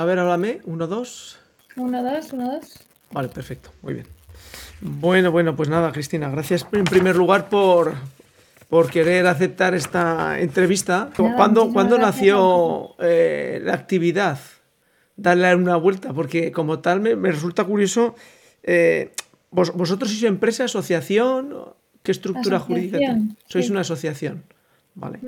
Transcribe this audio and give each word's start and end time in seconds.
A 0.00 0.04
ver, 0.04 0.18
háblame. 0.18 0.60
Uno, 0.64 0.86
dos. 0.86 1.38
Uno, 1.76 2.02
dos, 2.02 2.32
uno, 2.32 2.52
dos. 2.52 2.64
Vale, 3.12 3.28
perfecto. 3.28 3.70
Muy 3.82 3.94
bien. 3.94 4.06
Bueno, 4.80 5.30
bueno, 5.30 5.54
pues 5.56 5.68
nada, 5.68 5.92
Cristina, 5.92 6.30
gracias 6.30 6.66
en 6.72 6.84
primer 6.84 7.14
lugar 7.16 7.50
por, 7.50 7.92
por 8.68 8.90
querer 8.90 9.26
aceptar 9.26 9.74
esta 9.74 10.40
entrevista. 10.40 11.10
Nada, 11.18 11.36
¿Cuándo, 11.36 11.70
¿cuándo 11.72 11.98
nació 11.98 12.94
eh, 12.98 13.60
la 13.62 13.74
actividad? 13.74 14.38
Darle 15.16 15.54
una 15.54 15.76
vuelta, 15.76 16.14
porque 16.14 16.50
como 16.50 16.78
tal 16.78 17.00
me, 17.00 17.14
me 17.14 17.30
resulta 17.30 17.64
curioso. 17.64 18.14
eh, 18.62 19.12
vos- 19.50 19.74
¿Vosotros 19.74 20.10
sois 20.10 20.22
empresa, 20.22 20.64
asociación? 20.64 21.54
¿Qué 22.02 22.12
estructura 22.12 22.58
jurídica 22.58 22.96
tenéis? 22.98 23.34
Sois 23.46 23.66
sí. 23.66 23.70
una 23.72 23.82
asociación. 23.82 24.44
Vale. 24.94 25.18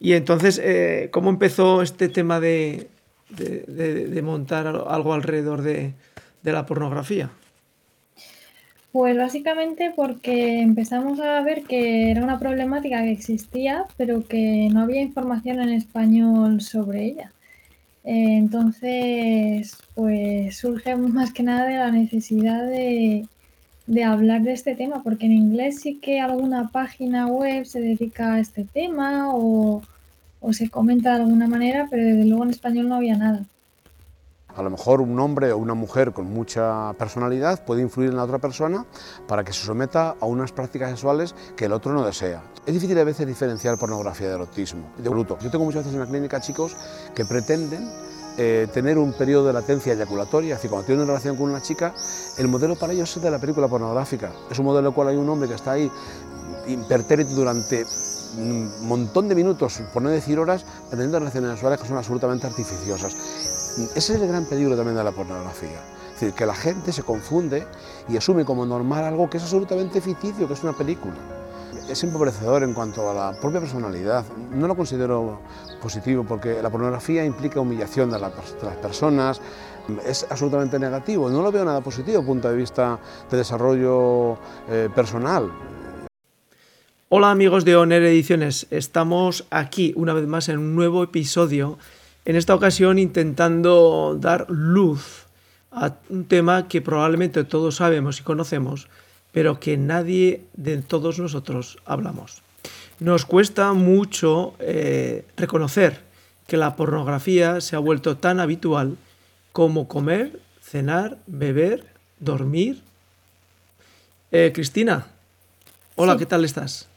Y 0.00 0.14
entonces, 0.14 0.60
eh, 0.62 1.08
¿cómo 1.12 1.30
empezó 1.30 1.80
este 1.82 2.08
tema 2.08 2.40
de, 2.40 2.88
de- 3.28 3.62
de- 3.68 4.06
de 4.08 4.22
montar 4.22 4.66
al- 4.66 4.84
algo 4.88 5.14
alrededor 5.14 5.62
de, 5.62 5.94
de 6.42 6.52
la 6.52 6.66
pornografía? 6.66 7.30
Pues 8.92 9.16
básicamente 9.16 9.92
porque 9.94 10.60
empezamos 10.62 11.20
a 11.20 11.42
ver 11.42 11.66
que 11.66 12.10
era 12.10 12.22
una 12.24 12.38
problemática 12.38 13.02
que 13.02 13.12
existía, 13.12 13.84
pero 13.96 14.26
que 14.26 14.68
no 14.72 14.80
había 14.80 15.02
información 15.02 15.60
en 15.60 15.68
español 15.70 16.60
sobre 16.62 17.04
ella. 17.04 17.34
Eh, 18.04 18.36
Entonces, 18.38 19.84
pues 19.94 20.58
surge 20.58 20.96
más 20.98 21.32
que 21.32 21.42
nada 21.44 21.66
de 21.66 21.76
la 21.78 21.92
necesidad 21.92 22.64
de, 22.66 23.28
de 23.86 24.04
hablar 24.04 24.42
de 24.42 24.52
este 24.54 24.76
tema, 24.76 25.02
porque 25.04 25.26
en 25.26 25.32
inglés 25.34 25.80
sí 25.82 26.00
que 26.00 26.20
alguna 26.20 26.70
página 26.70 27.26
web 27.28 27.66
se 27.66 27.80
dedica 27.80 28.34
a 28.34 28.40
este 28.40 28.64
tema 28.66 29.30
o, 29.34 29.86
o 30.46 30.52
se 30.52 30.70
comenta 30.70 31.16
de 31.16 31.22
alguna 31.22 31.48
manera, 31.48 31.88
pero 31.90 32.04
desde 32.04 32.24
luego 32.24 32.44
en 32.44 32.50
español 32.50 32.88
no 32.88 32.94
había 32.94 33.16
nada. 33.16 33.42
A 34.54 34.62
lo 34.62 34.70
mejor 34.70 35.00
un 35.00 35.18
hombre 35.18 35.52
o 35.52 35.58
una 35.58 35.74
mujer 35.74 36.12
con 36.12 36.32
mucha 36.32 36.94
personalidad 36.94 37.64
puede 37.64 37.82
influir 37.82 38.10
en 38.10 38.16
la 38.16 38.22
otra 38.22 38.38
persona 38.38 38.86
para 39.26 39.42
que 39.44 39.52
se 39.52 39.66
someta 39.66 40.14
a 40.18 40.24
unas 40.24 40.52
prácticas 40.52 40.90
sexuales 40.90 41.34
que 41.56 41.66
el 41.66 41.72
otro 41.72 41.92
no 41.92 42.06
desea. 42.06 42.42
Es 42.64 42.72
difícil 42.72 42.96
a 42.98 43.04
veces 43.04 43.26
diferenciar 43.26 43.76
pornografía 43.76 44.28
del 44.28 44.36
erotismo, 44.36 44.92
de 44.96 45.08
bruto. 45.08 45.36
Yo 45.42 45.50
tengo 45.50 45.64
muchas 45.64 45.82
veces 45.82 45.94
en 45.94 46.00
la 46.00 46.06
clínica 46.06 46.40
chicos 46.40 46.76
que 47.14 47.24
pretenden 47.24 47.90
eh, 48.38 48.68
tener 48.72 48.98
un 48.98 49.12
periodo 49.14 49.48
de 49.48 49.52
latencia 49.52 49.92
eyaculatoria, 49.94 50.54
es 50.54 50.58
decir, 50.58 50.70
cuando 50.70 50.86
tienen 50.86 51.02
una 51.02 51.12
relación 51.12 51.36
con 51.36 51.50
una 51.50 51.60
chica, 51.60 51.92
el 52.38 52.48
modelo 52.48 52.76
para 52.76 52.92
ellos 52.92 53.14
es 53.14 53.22
de 53.22 53.30
la 53.30 53.40
película 53.40 53.66
pornográfica. 53.66 54.30
Es 54.50 54.58
un 54.58 54.66
modelo 54.66 54.86
en 54.88 54.92
el 54.92 54.94
cual 54.94 55.08
hay 55.08 55.16
un 55.16 55.28
hombre 55.28 55.48
que 55.48 55.54
está 55.56 55.72
ahí 55.72 55.90
impertérrito 56.68 57.32
durante 57.32 57.84
un 58.36 58.70
montón 58.86 59.28
de 59.28 59.34
minutos, 59.34 59.80
por 59.92 60.02
no 60.02 60.10
decir 60.10 60.38
horas, 60.38 60.64
teniendo 60.90 61.18
relaciones 61.18 61.50
sexuales 61.52 61.80
que 61.80 61.88
son 61.88 61.96
absolutamente 61.96 62.46
artificiosas. 62.46 63.14
Ese 63.94 64.14
es 64.14 64.20
el 64.20 64.28
gran 64.28 64.44
peligro 64.44 64.76
también 64.76 64.96
de 64.96 65.04
la 65.04 65.12
pornografía. 65.12 65.80
Es 66.14 66.20
decir, 66.20 66.34
que 66.34 66.46
la 66.46 66.54
gente 66.54 66.92
se 66.92 67.02
confunde 67.02 67.66
y 68.08 68.16
asume 68.16 68.44
como 68.44 68.64
normal 68.64 69.04
algo 69.04 69.28
que 69.28 69.36
es 69.36 69.42
absolutamente 69.42 70.00
ficticio, 70.00 70.48
que 70.48 70.54
es 70.54 70.62
una 70.62 70.72
película. 70.72 71.14
Es 71.90 72.02
empobrecedor 72.02 72.62
en 72.62 72.72
cuanto 72.72 73.10
a 73.10 73.14
la 73.14 73.38
propia 73.38 73.60
personalidad. 73.60 74.24
No 74.50 74.66
lo 74.66 74.74
considero 74.74 75.40
positivo 75.80 76.24
porque 76.24 76.60
la 76.62 76.70
pornografía 76.70 77.24
implica 77.24 77.60
humillación 77.60 78.10
de 78.10 78.18
las 78.18 78.32
personas. 78.80 79.40
Es 80.04 80.26
absolutamente 80.28 80.78
negativo. 80.78 81.28
No 81.28 81.42
lo 81.42 81.52
veo 81.52 81.64
nada 81.64 81.80
positivo 81.80 82.18
desde 82.18 82.20
el 82.20 82.26
punto 82.26 82.48
de 82.48 82.56
vista 82.56 82.98
de 83.30 83.36
desarrollo 83.36 84.38
eh, 84.68 84.88
personal. 84.94 85.52
Hola 87.08 87.30
amigos 87.30 87.64
de 87.64 87.76
Oner 87.76 88.02
Ediciones, 88.02 88.66
estamos 88.70 89.44
aquí 89.50 89.92
una 89.96 90.12
vez 90.12 90.26
más 90.26 90.48
en 90.48 90.58
un 90.58 90.74
nuevo 90.74 91.04
episodio, 91.04 91.78
en 92.24 92.34
esta 92.34 92.54
ocasión 92.54 92.98
intentando 92.98 94.16
dar 94.20 94.46
luz 94.50 95.26
a 95.70 95.94
un 96.08 96.24
tema 96.24 96.66
que 96.66 96.82
probablemente 96.82 97.44
todos 97.44 97.76
sabemos 97.76 98.18
y 98.18 98.22
conocemos, 98.24 98.88
pero 99.30 99.60
que 99.60 99.76
nadie 99.76 100.44
de 100.54 100.78
todos 100.82 101.20
nosotros 101.20 101.78
hablamos. 101.84 102.42
Nos 102.98 103.24
cuesta 103.24 103.72
mucho 103.72 104.54
eh, 104.58 105.24
reconocer 105.36 106.00
que 106.48 106.56
la 106.56 106.74
pornografía 106.74 107.60
se 107.60 107.76
ha 107.76 107.80
vuelto 107.80 108.16
tan 108.16 108.40
habitual 108.40 108.96
como 109.52 109.86
comer, 109.86 110.40
cenar, 110.60 111.18
beber, 111.26 111.84
dormir. 112.18 112.82
Eh, 114.32 114.50
Cristina, 114.52 115.06
hola, 115.94 116.14
Sí. 116.14 116.18
¿qué 116.20 116.26
tal 116.26 116.44
estás? 116.44 116.88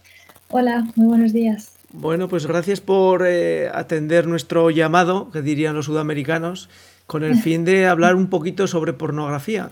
Hola, 0.50 0.88
muy 0.96 1.08
buenos 1.08 1.34
días. 1.34 1.72
Bueno, 1.92 2.28
pues 2.28 2.46
gracias 2.46 2.82
por 2.82 3.24
eh, 3.26 3.70
atender 3.74 4.28
nuestro 4.28 4.70
llamado, 4.70 5.32
que 5.32 5.42
dirían 5.42 5.76
los 5.76 5.86
sudamericanos, 5.86 6.70
con 7.08 7.24
el 7.24 7.36
fin 7.36 7.66
de 7.66 7.88
hablar 7.88 8.16
un 8.16 8.30
poquito 8.30 8.68
sobre 8.68 8.94
pornografía. 8.94 9.72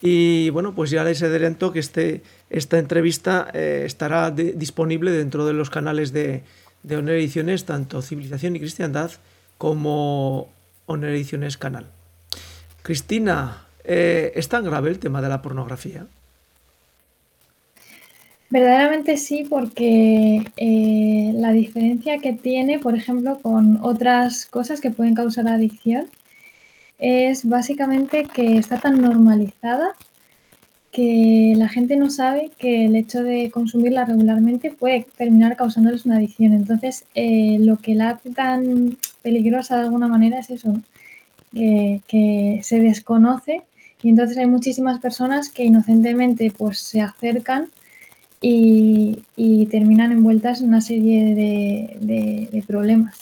Y 0.00 0.50
bueno, 0.50 0.74
pues 0.74 0.90
ya 0.90 1.02
les 1.04 1.22
adelanto 1.22 1.72
que 1.72 1.80
este, 1.80 2.22
esta 2.50 2.78
entrevista 2.78 3.48
eh, 3.52 3.82
estará 3.84 4.30
de- 4.30 4.52
disponible 4.52 5.10
dentro 5.10 5.44
de 5.44 5.52
los 5.54 5.70
canales 5.70 6.12
de, 6.12 6.44
de 6.82 6.96
Honor 6.96 7.14
Ediciones, 7.14 7.64
tanto 7.64 8.00
Civilización 8.02 8.54
y 8.56 8.60
Cristiandad 8.60 9.10
como 9.58 10.48
Honor 10.86 11.10
Ediciones 11.10 11.56
Canal. 11.58 11.86
Cristina, 12.82 13.64
eh, 13.84 14.32
¿es 14.36 14.48
tan 14.48 14.64
grave 14.64 14.90
el 14.90 14.98
tema 15.00 15.20
de 15.20 15.28
la 15.28 15.42
pornografía? 15.42 16.06
Verdaderamente 18.50 19.18
sí, 19.18 19.46
porque 19.48 20.42
eh, 20.56 21.32
la 21.34 21.52
diferencia 21.52 22.18
que 22.18 22.32
tiene, 22.32 22.78
por 22.78 22.94
ejemplo, 22.94 23.38
con 23.40 23.78
otras 23.82 24.46
cosas 24.46 24.80
que 24.80 24.90
pueden 24.90 25.14
causar 25.14 25.48
adicción, 25.48 26.06
es 26.98 27.44
básicamente 27.46 28.24
que 28.24 28.56
está 28.58 28.78
tan 28.78 29.00
normalizada 29.02 29.94
que 30.90 31.54
la 31.56 31.68
gente 31.68 31.96
no 31.96 32.10
sabe 32.10 32.50
que 32.58 32.86
el 32.86 32.96
hecho 32.96 33.22
de 33.22 33.50
consumirla 33.50 34.06
regularmente 34.06 34.70
puede 34.70 35.06
terminar 35.16 35.56
causándoles 35.56 36.06
una 36.06 36.16
adicción. 36.16 36.54
Entonces, 36.54 37.04
eh, 37.14 37.58
lo 37.60 37.76
que 37.76 37.94
la 37.94 38.10
hace 38.10 38.30
tan 38.30 38.96
peligrosa 39.22 39.76
de 39.76 39.82
alguna 39.82 40.08
manera 40.08 40.38
es 40.38 40.50
eso, 40.50 40.80
que, 41.52 42.00
que 42.08 42.60
se 42.62 42.80
desconoce 42.80 43.62
y 44.02 44.10
entonces 44.10 44.38
hay 44.38 44.46
muchísimas 44.46 45.00
personas 45.00 45.50
que 45.50 45.64
inocentemente 45.64 46.52
pues 46.56 46.78
se 46.78 47.00
acercan 47.00 47.68
y, 48.40 49.66
terminan 49.70 50.12
envueltas 50.12 50.60
en 50.60 50.68
una 50.68 50.80
serie 50.80 51.34
de, 51.34 52.64
problemas. 52.66 53.16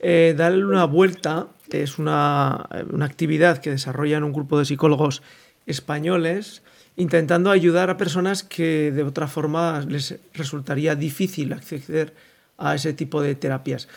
Eh, 0.00 0.34
darle 0.36 0.64
una 0.64 0.84
vuelta 0.84 1.48
es 1.70 1.98
una, 1.98 2.68
una 2.90 3.06
actividad 3.06 3.58
que 3.58 3.70
desarrollan 3.70 4.24
un 4.24 4.32
grupo 4.32 4.58
de 4.58 4.64
psicólogos 4.64 5.22
españoles 5.66 6.62
intentando 6.96 7.50
ayudar 7.50 7.90
a 7.90 7.96
personas 7.96 8.42
que 8.42 8.92
de 8.92 9.02
otra 9.02 9.26
forma 9.26 9.80
les 9.88 10.18
resultaría 10.34 10.94
difícil 10.94 11.52
acceder 11.52 12.14
a 12.58 12.74
ese 12.74 12.92
tipo 12.92 13.22
de 13.22 13.34
terapias. 13.34 13.88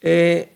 Eh, 0.00 0.50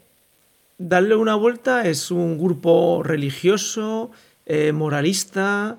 darle 0.79 1.17
una 1.17 1.35
vuelta 1.35 1.87
es 1.87 2.11
un 2.11 2.39
grupo 2.39 3.03
religioso, 3.03 4.11
eh, 4.47 4.73
moralista. 4.73 5.79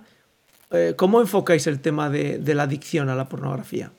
Eh, 0.71 0.93
¿Cómo 0.95 1.19
enfocáis 1.19 1.65
el 1.67 1.79
tema 1.79 2.09
de, 2.09 2.53
la 2.53 2.63
adicción 2.63 3.09
a 3.09 3.15
la 3.15 3.27
pornografía? 3.27 3.91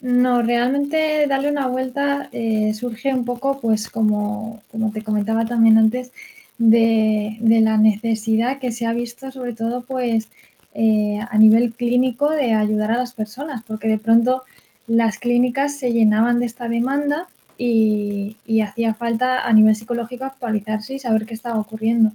No, 0.00 0.42
realmente 0.42 1.26
darle 1.28 1.50
una 1.50 1.68
vuelta 1.68 2.28
eh, 2.32 2.74
surge 2.74 3.14
un 3.14 3.24
poco, 3.24 3.60
pues 3.60 3.88
como, 3.88 4.60
te 4.92 5.02
comentaba 5.02 5.44
también 5.44 5.78
antes, 5.78 6.10
de, 6.58 7.38
la 7.40 7.76
necesidad 7.76 8.58
que 8.58 8.72
se 8.72 8.86
ha 8.86 8.92
visto, 8.92 9.30
sobre 9.30 9.52
todo, 9.52 9.82
pues 9.82 10.28
eh, 10.74 11.20
a 11.30 11.38
nivel 11.38 11.72
clínico, 11.74 12.30
de 12.30 12.54
ayudar 12.54 12.90
a 12.90 12.98
las 12.98 13.14
personas, 13.14 13.62
porque 13.64 13.86
de 13.86 13.98
pronto 13.98 14.42
las 14.88 15.18
clínicas 15.18 15.78
se 15.78 15.92
llenaban 15.92 16.40
de 16.40 16.46
esta 16.46 16.68
demanda 16.68 17.28
y, 17.56 18.36
y 18.44 18.62
hacía 18.62 18.94
falta 18.94 19.46
a 19.46 19.52
nivel 19.52 19.76
psicológico 19.76 20.24
actualizarse 20.24 20.94
y 20.94 20.98
saber 20.98 21.24
qué 21.24 21.34
estaba 21.34 21.60
ocurriendo. 21.60 22.10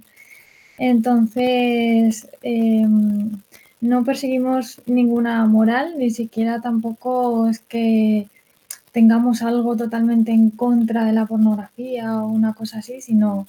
Entonces, 0.78 2.28
em, 2.42 3.30
no 3.80 4.04
perseguimos 4.04 4.80
ninguna 4.86 5.44
moral, 5.46 5.94
ni 5.98 6.10
siquiera 6.10 6.60
tampoco 6.60 7.48
es 7.48 7.60
que 7.60 8.26
tengamos 8.92 9.42
algo 9.42 9.76
totalmente 9.76 10.32
en 10.32 10.50
contra 10.50 11.04
de 11.04 11.12
la 11.12 11.26
pornografía 11.26 12.22
o 12.22 12.28
una 12.28 12.54
cosa 12.54 12.78
así, 12.78 13.00
sino 13.00 13.46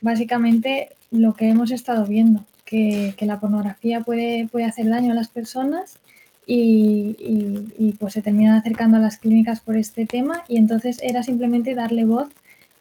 básicamente 0.00 0.90
lo 1.10 1.34
que 1.34 1.48
hemos 1.48 1.70
estado 1.70 2.04
viendo, 2.06 2.44
que, 2.64 3.14
la 3.20 3.40
pornografía 3.40 4.00
puede, 4.02 4.48
puede 4.48 4.66
hacer 4.66 4.88
daño 4.88 5.12
a 5.12 5.14
las 5.14 5.28
personas 5.28 5.96
y, 6.46 7.16
y- 7.18 7.72
y, 7.78 7.92
pues 7.92 8.14
se 8.14 8.22
terminan 8.22 8.56
acercando 8.56 8.96
a 8.96 9.00
las 9.00 9.18
clínicas 9.18 9.60
por 9.60 9.76
este 9.76 10.04
tema 10.06 10.42
y 10.48 10.56
entonces 10.56 10.98
era 11.02 11.22
simplemente 11.22 11.74
darle 11.74 12.04
voz 12.04 12.28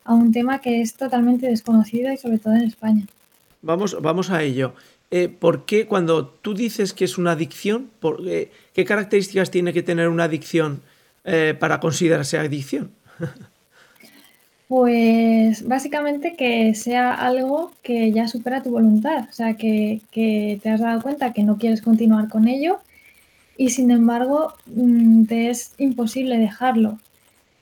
a 0.04 0.14
un 0.16 0.32
tema 0.32 0.60
que 0.60 0.82
es 0.82 0.96
totalmente 0.96 1.48
desconocido 1.48 2.12
y 2.12 2.18
sobre 2.18 2.40
todo 2.40 2.56
en 2.56 2.64
España. 2.64 3.06
Vamos, 3.62 3.98
vamos 4.02 4.32
a 4.32 4.42
ello. 4.42 4.74
Eh, 5.12 5.28
¿Por 5.28 5.66
qué 5.66 5.88
cuando 5.88 6.28
tú 6.28 6.54
dices 6.54 6.94
que 6.94 7.06
es 7.06 7.18
una 7.18 7.32
adicción, 7.32 7.90
por, 8.00 8.22
eh, 8.28 8.52
qué 8.74 8.86
características 8.86 9.50
tiene 9.50 9.74
que 9.74 9.82
tener 9.82 10.08
una 10.08 10.26
adicción 10.26 10.82
eh, 11.24 11.56
para 11.60 11.80
considerarse 11.80 12.38
adicción? 12.38 12.92
Pues 14.70 15.68
básicamente 15.68 16.36
que 16.36 16.76
sea 16.76 17.12
algo 17.16 17.72
que 17.82 18.12
ya 18.12 18.28
supera 18.28 18.62
tu 18.62 18.70
voluntad, 18.70 19.26
o 19.28 19.34
sea, 19.34 19.56
que, 19.56 20.02
te 20.14 20.70
has 20.70 20.80
dado 20.80 21.02
cuenta 21.02 21.34
que 21.34 21.42
no 21.42 21.58
quieres 21.58 21.82
continuar 21.82 22.30
con 22.30 22.48
ello 22.48 22.78
y 23.58 23.72
sin 23.72 23.90
embargo 23.90 24.54
mm, 24.68 25.24
te 25.26 25.50
es 25.50 25.74
imposible 25.80 26.38
dejarlo. 26.38 27.00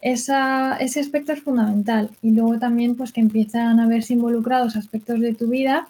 Esa, 0.01 0.75
ese 0.79 0.99
aspecto 0.99 1.31
es 1.31 1.41
fundamental 1.41 2.09
y 2.21 2.31
luego 2.31 2.59
también 2.59 2.95
pues 2.95 3.13
que 3.13 3.21
empiezan 3.21 3.79
a 3.79 3.87
verse 3.87 4.11
involucrados 4.11 4.75
aspectos 4.75 5.21
de 5.21 5.33
tu 5.33 5.47
vida 5.47 5.87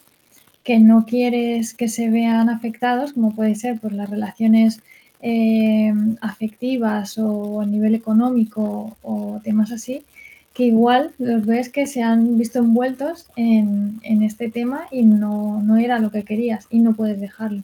que 0.67 0.79
no 0.79 1.05
quieres 1.05 1.73
que 1.73 1.87
se 1.87 2.09
vean 2.09 2.49
afectados, 2.49 3.13
como 3.13 3.33
puede 3.33 3.55
ser 3.55 3.79
pues, 3.79 3.93
las 3.93 4.09
relaciones 4.09 4.81
eh, 5.21 5.93
afectivas 6.19 7.17
o 7.17 7.61
a 7.61 7.65
nivel 7.65 7.95
económico 7.95 8.97
o 9.01 9.39
temas 9.45 9.71
así, 9.71 10.03
que 10.53 10.63
igual 10.63 11.13
los 11.19 11.45
ves 11.45 11.69
que 11.69 11.87
se 11.87 12.03
han 12.03 12.37
visto 12.37 12.59
envueltos 12.59 13.27
en, 13.37 14.01
este 14.03 14.51
tema 14.51 14.89
y 14.91 15.05
no, 15.05 15.63
era 15.77 15.99
lo 15.99 16.11
que 16.11 16.25
querías 16.25 16.67
y 16.69 16.79
no 16.79 16.95
puedes 16.95 17.21
dejarlo. 17.21 17.63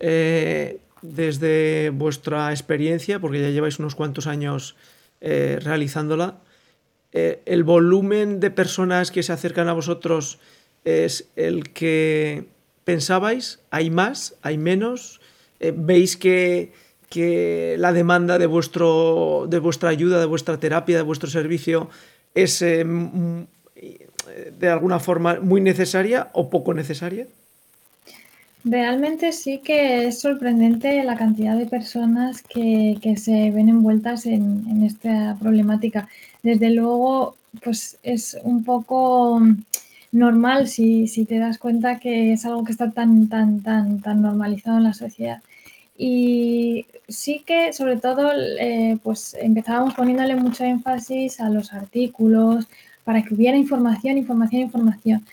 Eh, 0.00 0.80
desde 1.02 1.90
vuestra 1.90 2.50
experiencia, 2.50 3.20
porque 3.20 3.42
ya 3.42 3.50
lleváis 3.50 3.78
unos 3.78 3.94
cuantos 3.94 4.26
años 4.26 4.74
eh, 5.20 5.58
realizándola, 5.60 6.38
¿el 7.12 7.62
volumen 7.62 8.40
de 8.40 8.50
personas 8.50 9.10
que 9.10 9.22
se 9.22 9.34
acercan 9.34 9.68
a 9.68 9.74
vosotros 9.74 10.38
es 10.84 11.28
el 11.36 11.70
que 11.72 12.44
pensabais? 12.84 13.60
¿Hay 13.70 13.90
más? 13.90 14.34
¿Hay 14.42 14.58
menos? 14.58 15.20
¿Veis 15.60 16.16
que 16.16 16.72
que 17.12 17.76
la 17.78 17.92
demanda 17.92 18.38
de, 18.38 18.46
vuestro, 18.46 19.46
de 19.46 19.58
vuestra 19.58 19.90
ayuda, 19.90 20.18
de 20.18 20.24
vuestra 20.24 20.58
terapia, 20.58 20.96
de 20.96 21.02
vuestro 21.02 21.28
servicio 21.28 21.90
es 22.34 22.62
eh, 22.62 22.86
de 24.58 24.68
alguna 24.70 24.98
forma 24.98 25.38
muy 25.38 25.60
necesaria 25.60 26.30
o 26.32 26.48
poco 26.48 26.72
necesaria? 26.72 27.26
Realmente 28.64 29.32
sí 29.32 29.58
que 29.58 30.06
es 30.06 30.20
sorprendente 30.20 31.04
la 31.04 31.16
cantidad 31.16 31.54
de 31.58 31.66
personas 31.66 32.40
que, 32.40 32.96
se 33.18 33.50
ven 33.50 33.68
envueltas 33.68 34.24
en, 34.24 34.82
esta 34.82 35.36
problemática. 35.38 36.08
Desde 36.42 36.70
luego, 36.70 37.36
pues 37.62 37.98
es 38.02 38.38
un 38.42 38.64
poco 38.64 39.38
normal 40.12 40.68
si, 40.68 41.08
si, 41.08 41.24
te 41.24 41.38
das 41.38 41.58
cuenta 41.58 41.98
que 41.98 42.34
es 42.34 42.44
algo 42.44 42.64
que 42.64 42.72
está 42.72 42.90
tan, 42.90 43.28
tan, 43.28 43.62
tan, 43.62 44.00
tan 44.00 44.22
normalizado 44.22 44.76
en 44.76 44.84
la 44.84 44.94
sociedad. 44.94 45.42
Y 45.96 46.86
sí 47.08 47.42
que 47.46 47.72
sobre 47.72 47.96
todo 47.96 48.30
eh, 48.34 48.98
pues 49.02 49.36
empezábamos 49.40 49.94
poniéndole 49.94 50.36
mucho 50.36 50.64
énfasis 50.64 51.40
a 51.40 51.48
los 51.48 51.72
artículos 51.72 52.66
para 53.04 53.22
que 53.22 53.34
hubiera 53.34 53.56
información, 53.56 54.18
información, 54.18 54.62
información. 54.62 55.24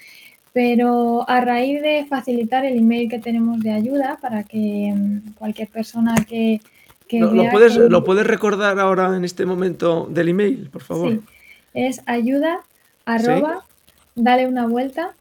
Pero 0.54 1.30
a 1.30 1.42
raíz 1.42 1.82
de 1.82 2.06
facilitar 2.10 2.66
el 2.66 2.78
email 2.78 3.10
que 3.10 3.20
tenemos 3.20 3.60
de 3.60 3.72
ayuda 3.72 4.18
para 4.22 4.44
que 4.44 4.94
mm, 4.96 5.34
cualquier 5.34 5.68
persona 5.68 6.16
que... 6.28 6.62
¿Lo, 7.12 7.50
puedes, 7.50 7.76
¿Lo 7.76 8.04
puedes 8.04 8.28
recordar 8.28 8.80
ahora 8.80 9.16
en 9.18 9.26
este 9.26 9.44
momento 9.44 10.08
del 10.12 10.30
email, 10.30 10.70
por 10.72 10.84
favor? 10.84 11.12
Sí, 11.12 11.20
es 11.74 12.02
ayuda 12.06 12.60
arroba 13.06 13.66
dale 14.24 14.48
una 14.48 14.68
vuelta 14.68 15.16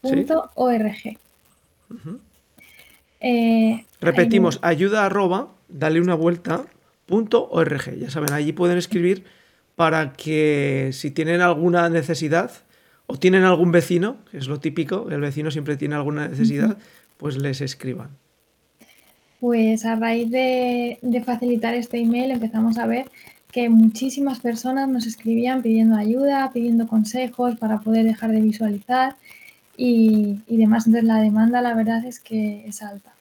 punto 0.00 0.50
org. 0.54 1.18
Eh, 3.20 3.84
Repetimos, 4.00 4.58
ayuda 4.62 5.04
arroba, 5.04 5.48
dale 5.68 6.00
una 6.00 6.14
vuelta, 6.14 6.64
punto 7.06 7.48
org. 7.50 7.98
Ya 7.98 8.10
saben, 8.10 8.32
allí 8.32 8.52
pueden 8.52 8.78
escribir 8.78 9.24
para 9.76 10.12
que 10.12 10.90
si 10.92 11.10
tienen 11.10 11.40
alguna 11.40 11.88
necesidad 11.88 12.50
o 13.06 13.16
tienen 13.18 13.44
algún 13.44 13.72
vecino, 13.72 14.18
que 14.30 14.38
es 14.38 14.46
lo 14.46 14.60
típico, 14.60 15.08
el 15.10 15.20
vecino 15.20 15.50
siempre 15.50 15.76
tiene 15.76 15.96
alguna 15.96 16.28
necesidad, 16.28 16.78
pues 17.16 17.36
les 17.36 17.60
escriban. 17.60 18.10
Pues 19.40 19.86
a 19.86 19.96
raíz 19.96 20.30
de, 20.30 20.98
facilitar 21.24 21.74
este 21.74 21.98
email 21.98 22.30
empezamos 22.30 22.78
a 22.78 22.86
ver 22.86 23.10
que 23.52 23.68
muchísimas 23.68 24.40
personas 24.40 24.88
nos 24.88 25.06
escribían 25.06 25.62
pidiendo 25.62 25.96
ayuda, 25.96 26.50
pidiendo 26.52 26.86
consejos 26.86 27.56
para 27.56 27.80
poder 27.80 28.04
dejar 28.04 28.30
de 28.32 28.40
visualizar 28.40 29.16
y, 29.76 30.40
y 30.46 30.56
demás. 30.56 30.86
Entonces 30.86 31.08
la 31.08 31.20
demanda 31.20 31.60
la 31.60 31.74
verdad 31.74 32.04
es 32.04 32.20
que 32.20 32.64
es 32.66 32.82
alta. 32.82 33.14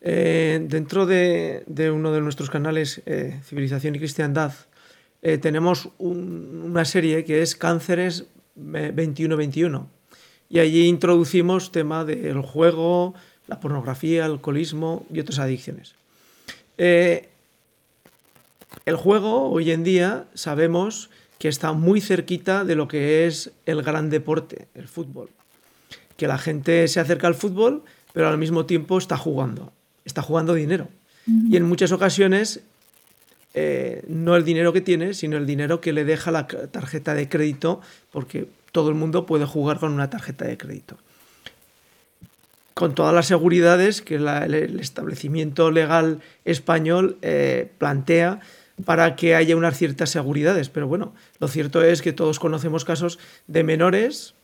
Eh, 0.00 0.64
dentro 0.68 1.04
de, 1.04 1.64
uno 1.92 2.12
de 2.12 2.20
nuestros 2.20 2.50
canales, 2.50 3.02
eh, 3.06 3.38
Civilización 3.44 3.94
y 3.94 3.98
Cristiandad, 3.98 4.52
eh, 5.22 5.36
tenemos 5.38 5.90
una 5.98 6.84
serie 6.84 7.24
que 7.24 7.42
es 7.42 7.54
Cánceres 7.54 8.26
21-21. 8.56 9.86
Y 10.48 10.58
allí 10.58 10.86
introducimos 10.86 11.70
tema 11.70 12.04
del 12.04 12.40
juego, 12.40 13.14
la 13.46 13.60
pornografía, 13.60 14.24
el 14.24 14.32
alcoholismo 14.32 15.06
y 15.12 15.20
otras 15.20 15.38
adicciones. 15.38 15.94
El 18.84 18.96
juego 18.96 19.50
hoy 19.50 19.70
en 19.70 19.84
día 19.84 20.26
sabemos 20.34 21.10
que 21.38 21.48
está 21.48 21.72
muy 21.72 22.00
cerquita 22.00 22.64
de 22.64 22.76
lo 22.76 22.88
que 22.88 23.26
es 23.26 23.52
el 23.66 23.82
gran 23.82 24.10
deporte, 24.10 24.68
el 24.74 24.88
fútbol. 24.88 25.30
Que 26.16 26.28
la 26.28 26.38
gente 26.38 26.86
se 26.88 27.00
acerca 27.00 27.26
al 27.26 27.34
fútbol, 27.34 27.82
pero 28.12 28.28
al 28.28 28.38
mismo 28.38 28.66
tiempo 28.66 28.98
está 28.98 29.16
jugando 29.16 29.72
está 30.04 30.22
jugando 30.22 30.54
dinero. 30.54 30.88
Y 31.26 31.56
en 31.56 31.64
muchas 31.64 31.92
ocasiones, 31.92 32.60
eh, 33.54 34.02
no 34.08 34.36
el 34.36 34.44
dinero 34.44 34.72
que 34.72 34.80
tiene, 34.80 35.14
sino 35.14 35.36
el 35.36 35.46
dinero 35.46 35.80
que 35.80 35.92
le 35.92 36.04
deja 36.04 36.30
la 36.30 36.46
tarjeta 36.46 37.14
de 37.14 37.28
crédito, 37.28 37.80
porque 38.10 38.48
todo 38.72 38.88
el 38.88 38.94
mundo 38.94 39.26
puede 39.26 39.44
jugar 39.44 39.78
con 39.78 39.92
una 39.92 40.10
tarjeta 40.10 40.46
de 40.46 40.56
crédito. 40.56 40.96
Con 42.74 42.94
todas 42.94 43.14
las 43.14 43.26
seguridades 43.26 44.00
que 44.00 44.16
el 44.16 44.80
establecimiento 44.80 45.70
legal 45.70 46.20
español 46.44 47.18
eh, 47.22 47.70
plantea 47.78 48.40
para 48.84 49.16
que 49.16 49.34
haya 49.34 49.56
unas 49.56 49.76
ciertas 49.76 50.10
seguridades. 50.10 50.68
Pero 50.68 50.88
bueno, 50.88 51.14
lo 51.38 51.48
cierto 51.48 51.82
es 51.82 52.02
que 52.02 52.12
todos 52.12 52.38
conocemos 52.38 52.84
casos 52.84 53.18
de 53.46 53.64
menores 53.64 54.34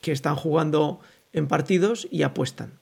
que 0.00 0.12
están 0.12 0.36
jugando 0.36 1.00
en 1.32 1.48
partidos 1.48 2.06
y 2.10 2.22
apuestan. 2.22 2.72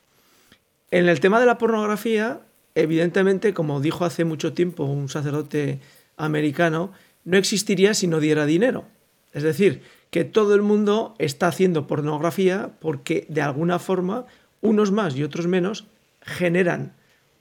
En 0.90 1.08
el 1.08 1.20
tema 1.20 1.40
de 1.40 1.46
la 1.46 1.58
pornografía, 1.58 2.40
evidentemente, 2.74 3.54
como 3.54 3.80
dijo 3.80 4.04
hace 4.04 4.24
mucho 4.24 4.52
tiempo 4.52 4.84
un 4.84 5.08
sacerdote 5.08 5.80
americano, 6.16 6.92
no 7.24 7.36
existiría 7.38 7.94
si 7.94 8.06
no 8.06 8.20
diera 8.20 8.46
dinero. 8.46 8.84
Es 9.32 9.42
decir, 9.42 9.82
que 10.10 10.24
todo 10.24 10.54
el 10.54 10.62
mundo 10.62 11.14
está 11.18 11.46
haciendo 11.46 11.86
pornografía 11.86 12.72
porque 12.80 13.26
de 13.28 13.40
alguna 13.40 13.78
forma 13.78 14.26
unos 14.60 14.92
más 14.92 15.16
y 15.16 15.24
otros 15.24 15.46
menos 15.46 15.86
generan 16.20 16.92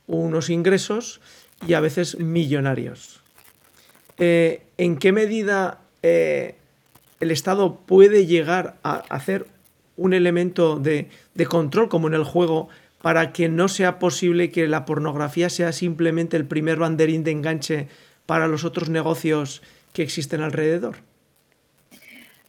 unos 0.07 0.50
ingresos 0.50 1.19
y 1.67 1.74
a 1.74 1.81
veces 1.81 2.17
millonarios. 2.19 3.21
Eh, 4.24 4.62
¿En 4.78 4.98
qué 4.98 5.12
medida 5.12 5.80
eh, 6.04 6.54
el 7.20 7.32
Estado 7.32 7.78
puede 7.88 8.28
llegar 8.28 8.75
a 8.84 8.98
hacer 9.10 9.48
un 9.98 10.13
elemento 10.13 10.78
de, 10.78 11.10
de, 11.34 11.46
control, 11.48 11.90
como 11.90 12.08
en 12.08 12.13
el 12.13 12.24
juego, 12.24 12.70
para 13.01 13.34
que 13.34 13.50
no 13.50 13.68
sea 13.68 13.98
posible 13.98 14.51
que 14.51 14.68
la 14.68 14.86
pornografía 14.86 15.50
sea 15.50 15.72
simplemente 15.72 16.38
el 16.38 16.46
primer 16.46 16.78
banderín 16.78 17.24
de 17.24 17.32
enganche 17.32 17.88
para 18.28 18.48
los 18.48 18.63
otros 18.63 18.90
negocios 18.90 19.63
que 19.92 20.04
existen 20.04 20.42
alrededor? 20.42 20.98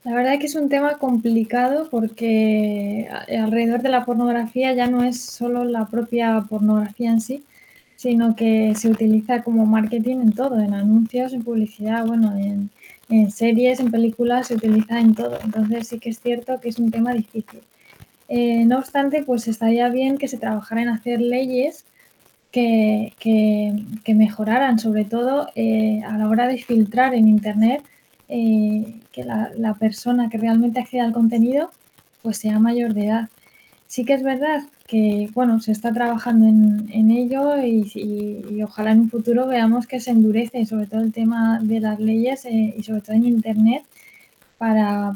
La 0.04 0.14
verdad 0.14 0.34
es 0.34 0.40
que 0.40 0.46
es 0.46 0.54
un 0.56 0.68
tema 0.68 0.98
complicado 0.98 1.88
porque 1.90 3.08
alrededor 3.30 3.80
de 3.80 3.88
la 3.88 4.04
pornografía 4.04 4.74
ya 4.74 4.88
no 4.88 5.04
es 5.04 5.22
solo 5.22 5.64
la 5.64 5.86
propia 5.86 6.44
pornografía 6.50 7.10
en 7.10 7.22
sí, 7.22 7.42
sino 8.02 8.34
que 8.34 8.74
se 8.74 8.88
utiliza 8.90 9.44
como 9.44 9.64
marketing 9.64 10.16
en 10.16 10.32
todo, 10.32 10.58
en 10.58 10.74
anuncios, 10.74 11.32
en 11.32 11.44
publicidad, 11.44 12.04
bueno, 12.04 12.36
en, 12.36 12.68
en 13.08 13.30
series, 13.30 13.78
en 13.78 13.92
películas, 13.92 14.48
se 14.48 14.56
utiliza 14.56 14.98
en 14.98 15.14
todo. 15.14 15.38
Entonces 15.44 15.86
sí 15.86 16.00
que 16.00 16.10
es 16.10 16.18
cierto 16.18 16.60
que 16.60 16.68
es 16.70 16.80
un 16.80 16.90
tema 16.90 17.12
difícil. 17.12 17.60
Eh, 18.28 18.64
no 18.64 18.78
obstante, 18.78 19.22
pues 19.22 19.46
estaría 19.46 19.88
bien 19.88 20.18
que 20.18 20.26
se 20.26 20.36
trabajara 20.36 20.82
en 20.82 20.88
hacer 20.88 21.20
leyes 21.20 21.84
que, 22.50 23.12
mejoraran, 24.08 24.80
sobre 24.80 25.04
todo 25.04 25.46
eh, 25.54 26.02
a 26.04 26.18
la 26.18 26.28
hora 26.28 26.48
de 26.48 26.58
filtrar 26.58 27.14
en 27.14 27.28
Internet, 27.28 27.84
eh, 28.28 29.00
que 29.12 29.22
la, 29.22 29.76
persona 29.78 30.28
que 30.28 30.38
realmente 30.38 30.80
acceda 30.80 31.04
al 31.04 31.12
contenido 31.12 31.70
pues 32.20 32.38
sea 32.38 32.58
mayor 32.58 32.94
de 32.94 33.06
edad. 33.06 33.28
Sí 33.86 34.04
que 34.04 34.14
es 34.14 34.24
verdad 34.24 34.64
que 34.92 35.30
bueno, 35.32 35.58
se 35.58 35.72
está 35.72 35.90
trabajando 35.90 36.46
en, 36.46 37.10
ello 37.10 37.56
y, 37.64 38.62
ojalá 38.62 38.92
en 38.92 39.00
un 39.00 39.10
futuro 39.10 39.46
veamos 39.46 39.86
que 39.86 40.00
se 40.00 40.10
endurece 40.10 40.66
sobre 40.66 40.86
todo 40.86 41.00
el 41.00 41.14
tema 41.14 41.60
de 41.62 41.80
las 41.80 41.98
leyes 41.98 42.44
y 42.44 42.82
sobre 42.82 43.00
todo 43.00 43.16
en 43.16 43.24
Internet 43.24 43.84
para, 44.58 45.12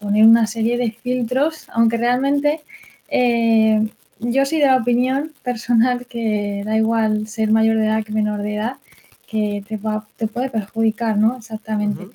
poner 0.00 0.24
una 0.24 0.48
serie 0.48 0.76
de 0.76 0.90
filtros, 0.90 1.68
aunque 1.72 1.96
realmente 1.96 2.62
eh, 3.08 3.86
yo 4.18 4.44
soy 4.44 4.58
de 4.58 4.66
la 4.66 4.78
opinión 4.78 5.30
personal 5.44 6.06
que 6.06 6.62
da 6.64 6.76
igual 6.76 7.28
ser 7.28 7.52
mayor 7.52 7.76
de 7.76 7.86
edad 7.86 8.02
que 8.02 8.12
menor 8.12 8.42
de 8.42 8.56
edad, 8.56 8.78
que 9.28 9.62
te, 9.68 9.78
te 10.16 10.26
puede 10.26 10.50
perjudicar, 10.50 11.16
¿no? 11.18 11.36
Exactamente. 11.36 12.08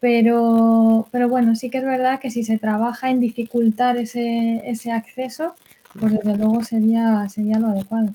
Pero, 0.00 1.06
pero 1.12 1.28
bueno, 1.28 1.54
sí 1.54 1.70
que 1.70 1.78
es 1.78 1.84
verdad 1.84 2.18
que 2.18 2.32
si 2.32 2.42
se 2.42 2.58
trabaja 2.58 3.08
en 3.08 3.20
dificultar 3.20 3.96
ese, 3.98 4.62
ese 4.68 4.90
acceso, 4.90 5.54
pues 5.98 6.12
desde 6.12 6.36
luego 6.36 6.62
sería, 6.62 7.28
sería 7.28 7.58
lo 7.58 7.68
adecuado. 7.68 8.14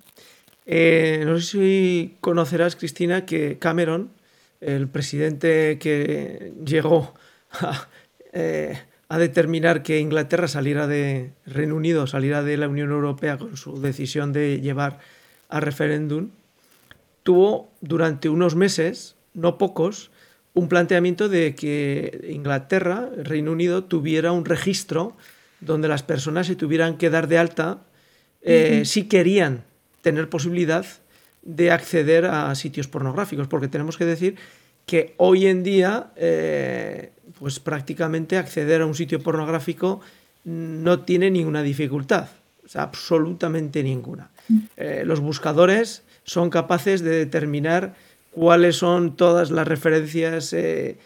Eh, 0.65 1.23
no 1.25 1.39
sé 1.39 1.45
si 1.45 2.15
conocerás, 2.21 2.75
Cristina, 2.75 3.25
que 3.25 3.57
Cameron, 3.59 4.09
el 4.61 4.87
presidente 4.87 5.77
que 5.79 6.53
llegó 6.65 7.13
a, 7.51 7.87
eh, 8.33 8.79
a, 9.09 9.17
determinar 9.17 9.83
que 9.83 9.99
Inglaterra 9.99 10.47
saliera 10.47 10.87
de 10.87 11.33
Reino 11.45 11.75
Unido, 11.75 12.07
saliera 12.07 12.41
de 12.43 12.57
la 12.57 12.67
Unión 12.67 12.91
Europea 12.91 13.37
con 13.37 13.57
su 13.57 13.79
decisión 13.79 14.33
de 14.33 14.59
llevar 14.61 14.99
a 15.49 15.59
referéndum, 15.59 16.29
tuvo 17.23 17.71
durante 17.81 18.29
unos 18.29 18.55
meses, 18.55 19.15
no 19.33 19.57
pocos, 19.57 20.11
un 20.53 20.69
planteamiento 20.69 21.27
de 21.29 21.53
que 21.53 22.29
Inglaterra, 22.31 23.09
Reino 23.17 23.51
Unido, 23.51 23.83
tuviera 23.83 24.31
un 24.31 24.45
registro 24.45 25.15
donde 25.65 25.87
las 25.87 26.03
personas 26.03 26.47
se 26.47 26.55
tuvieran 26.55 26.97
que 26.97 27.09
dar 27.09 27.27
de 27.27 27.37
alta 27.37 27.79
eh, 28.41 28.83
si 28.85 29.05
querían 29.05 29.63
tener 30.01 30.29
posibilidad 30.29 30.85
de 31.41 31.71
acceder 31.71 32.25
a 32.25 32.53
sitios 32.55 32.87
pornográficos, 32.87 33.47
porque 33.47 33.67
tenemos 33.67 33.97
que 33.97 34.05
decir 34.05 34.35
que 34.85 35.15
hoy 35.17 35.47
en 35.47 35.63
día, 35.63 36.11
eh, 36.15 37.11
pues 37.39 37.59
prácticamente 37.59 38.37
acceder 38.37 38.81
a 38.81 38.85
un 38.85 38.93
sitio 38.93 39.21
pornográfico 39.21 40.01
no 40.43 40.99
tiene 40.99 41.31
ninguna 41.31 41.63
dificultad, 41.63 42.29
absolutamente 42.75 43.81
ninguna. 43.81 44.29
Eh, 44.77 45.01
los 45.05 45.21
buscadores 45.21 46.03
son 46.23 46.51
capaces 46.51 47.01
de 47.01 47.11
determinar 47.11 47.95
cuáles 48.29 48.75
son 48.75 49.15
todas 49.15 49.49
las 49.49 49.67
referencias 49.67 50.53
em, 50.53 50.97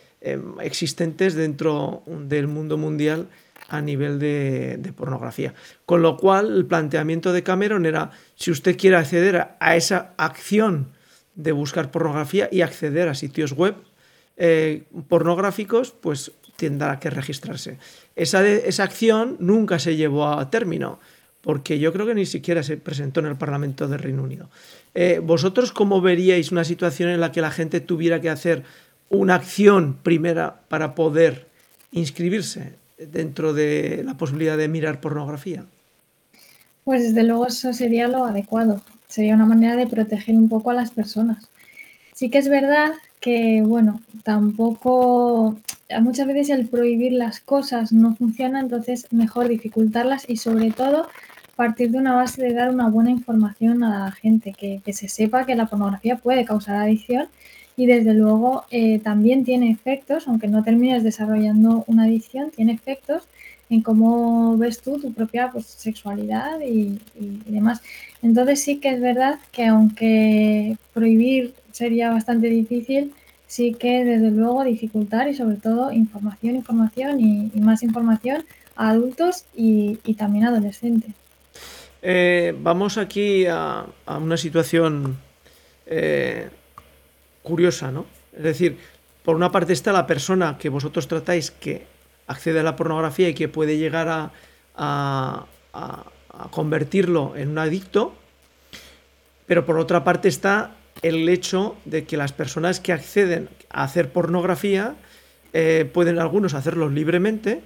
existentes 0.61 1.35
dentro 1.35 2.03
del 2.05 2.47
mundo 2.47 2.77
mundial 2.77 3.27
a 3.69 3.81
nivel 3.81 4.19
de, 4.19 4.93
pornografía. 4.95 5.53
Con 5.85 6.01
lo 6.01 6.17
cual, 6.17 6.55
el 6.55 6.65
planteamiento 6.65 7.33
de 7.33 7.43
Cameron 7.43 7.85
era, 7.85 8.11
si 8.35 8.51
usted 8.51 8.77
quiere 8.77 8.97
acceder 8.97 9.49
a 9.59 9.75
esa 9.75 10.13
acción 10.17 10.89
de 11.35 11.51
buscar 11.51 11.91
pornografía 11.91 12.49
y 12.51 12.61
acceder 12.61 13.07
a 13.07 13.15
sitios 13.15 13.53
web 13.53 13.75
eh, 14.37 14.83
pornográficos, 15.07 15.91
pues 15.91 16.31
tendrá 16.55 16.99
que 16.99 17.09
registrarse. 17.09 17.77
Esa, 18.15 18.45
esa 18.47 18.83
acción 18.83 19.37
nunca 19.39 19.79
se 19.79 19.95
llevó 19.95 20.27
a 20.27 20.49
término, 20.49 20.99
porque 21.41 21.79
yo 21.79 21.93
creo 21.93 22.05
que 22.05 22.15
ni 22.15 22.25
siquiera 22.25 22.63
se 22.63 22.77
presentó 22.77 23.21
en 23.21 23.27
el 23.27 23.37
Parlamento 23.37 23.87
del 23.87 23.99
Reino 23.99 24.23
Unido. 24.23 24.49
Eh, 24.93 25.21
¿Vosotros 25.23 25.71
cómo 25.71 26.01
veríais 26.01 26.51
una 26.51 26.63
situación 26.63 27.09
en 27.09 27.21
la 27.21 27.31
que 27.31 27.41
la 27.41 27.51
gente 27.51 27.79
tuviera 27.79 28.19
que 28.19 28.29
hacer 28.29 28.63
una 29.09 29.35
acción 29.35 29.97
primera 30.03 30.61
para 30.67 30.95
poder 30.95 31.47
inscribirse? 31.91 32.73
Dentro 32.99 33.53
de 33.53 34.03
la 34.05 34.15
posibilidad 34.15 34.57
de 34.57 34.67
mirar 34.67 35.01
pornografía? 35.01 35.65
Pues 36.83 37.03
desde 37.03 37.23
luego 37.23 37.47
eso 37.47 37.73
sería 37.73 38.07
lo 38.07 38.25
adecuado. 38.25 38.81
Sería 39.07 39.35
una 39.35 39.45
manera 39.45 39.75
de 39.75 39.87
proteger 39.87 40.35
un 40.35 40.49
poco 40.49 40.71
a 40.71 40.73
las 40.73 40.91
personas. 40.91 41.49
Sí 42.13 42.29
que 42.29 42.37
es 42.37 42.49
verdad 42.49 42.91
que, 43.19 43.61
bueno, 43.65 44.01
tampoco 44.23 45.57
muchas 46.01 46.27
veces 46.27 46.49
el 46.49 46.67
prohibir 46.67 47.13
las 47.13 47.39
cosas 47.39 47.91
no 47.91 48.15
funciona, 48.15 48.59
entonces 48.59 49.07
mejor 49.11 49.47
dificultarlas 49.47 50.29
y 50.29 50.37
sobre 50.37 50.71
todo 50.71 51.07
partir 51.59 51.91
de 51.91 51.97
una 51.97 52.15
base 52.15 52.41
de 52.41 52.53
dar 52.53 52.69
una 52.69 52.87
buena 52.87 53.09
información 53.11 53.83
a 53.83 54.05
la 54.05 54.11
gente, 54.13 54.53
que, 54.53 54.81
que 54.85 54.93
se 54.93 55.09
sepa 55.09 55.45
que 55.45 55.55
la 55.55 55.65
pornografía 55.65 56.15
puede 56.15 56.45
causar 56.45 56.77
adicción 56.77 57.27
y 57.79 57.85
desde 57.85 58.13
luego 58.13 58.65
eh, 58.71 58.99
también 58.99 59.45
tiene 59.45 59.71
efectos, 59.71 60.27
aunque 60.27 60.49
no 60.49 60.65
termines 60.65 61.01
desarrollando 61.01 61.85
una 61.87 62.03
adicción, 62.03 62.51
tiene 62.51 62.73
efectos 62.73 63.23
en 63.69 63.81
cómo 63.81 64.57
ves 64.57 64.81
tú 64.81 64.99
tu 64.99 65.13
propia 65.13 65.49
pues, 65.49 65.65
sexualidad 65.65 66.59
y, 66.59 66.99
demás. 67.45 67.81
Entonces 68.21 68.61
sí 68.61 68.79
que 68.79 68.89
es 68.89 68.99
verdad 68.99 69.39
que 69.53 69.67
aunque 69.67 70.75
prohibir 70.93 71.53
sería 71.71 72.09
bastante 72.09 72.47
difícil, 72.49 73.13
sí 73.47 73.73
que 73.73 74.03
desde 74.03 74.31
luego 74.31 74.65
dificultar 74.65 75.29
y 75.29 75.33
sobre 75.33 75.55
todo 75.55 75.93
información, 75.93 76.57
información 76.57 77.21
y, 77.21 77.61
más 77.61 77.81
información 77.81 78.43
a 78.75 78.89
adultos 78.89 79.45
y, 79.55 79.95
también 80.17 80.47
adolescentes. 80.47 81.11
Eh, 82.01 82.53
vamos 82.59 82.97
aquí 82.97 83.45
a, 83.45 83.85
una 84.05 84.35
situación 84.35 85.17
eh, 85.85 86.49
curiosa, 87.49 87.91
¿no? 87.91 88.05
Es 88.35 88.43
decir, 88.43 88.77
por 89.23 89.35
una 89.35 89.51
parte 89.51 89.73
está 89.73 89.91
la 89.91 90.07
persona 90.07 90.57
que 90.57 90.69
vosotros 90.69 91.07
tratáis 91.07 91.51
que 91.51 91.85
accede 92.27 92.59
a 92.59 92.63
la 92.63 92.75
pornografía 92.75 93.29
y 93.29 93.33
que 93.33 93.47
puede 93.49 93.77
llegar 93.77 94.07
a, 94.07 94.31
a, 94.75 95.45
convertirlo 96.51 97.35
en 97.35 97.49
un 97.49 97.57
adicto, 97.57 98.13
pero 99.45 99.65
por 99.65 99.77
otra 99.77 100.03
parte 100.03 100.29
está 100.29 100.75
el 101.01 101.27
hecho 101.27 101.75
de 101.85 102.05
que 102.05 102.17
las 102.17 102.31
personas 102.31 102.79
que 102.79 102.93
acceden 102.93 103.49
a 103.69 103.83
hacer 103.83 104.09
pornografía 104.11 104.95
eh, 105.53 105.89
pueden 105.91 106.19
algunos 106.19 106.53
hacerlo 106.53 106.89
libremente, 106.89 107.61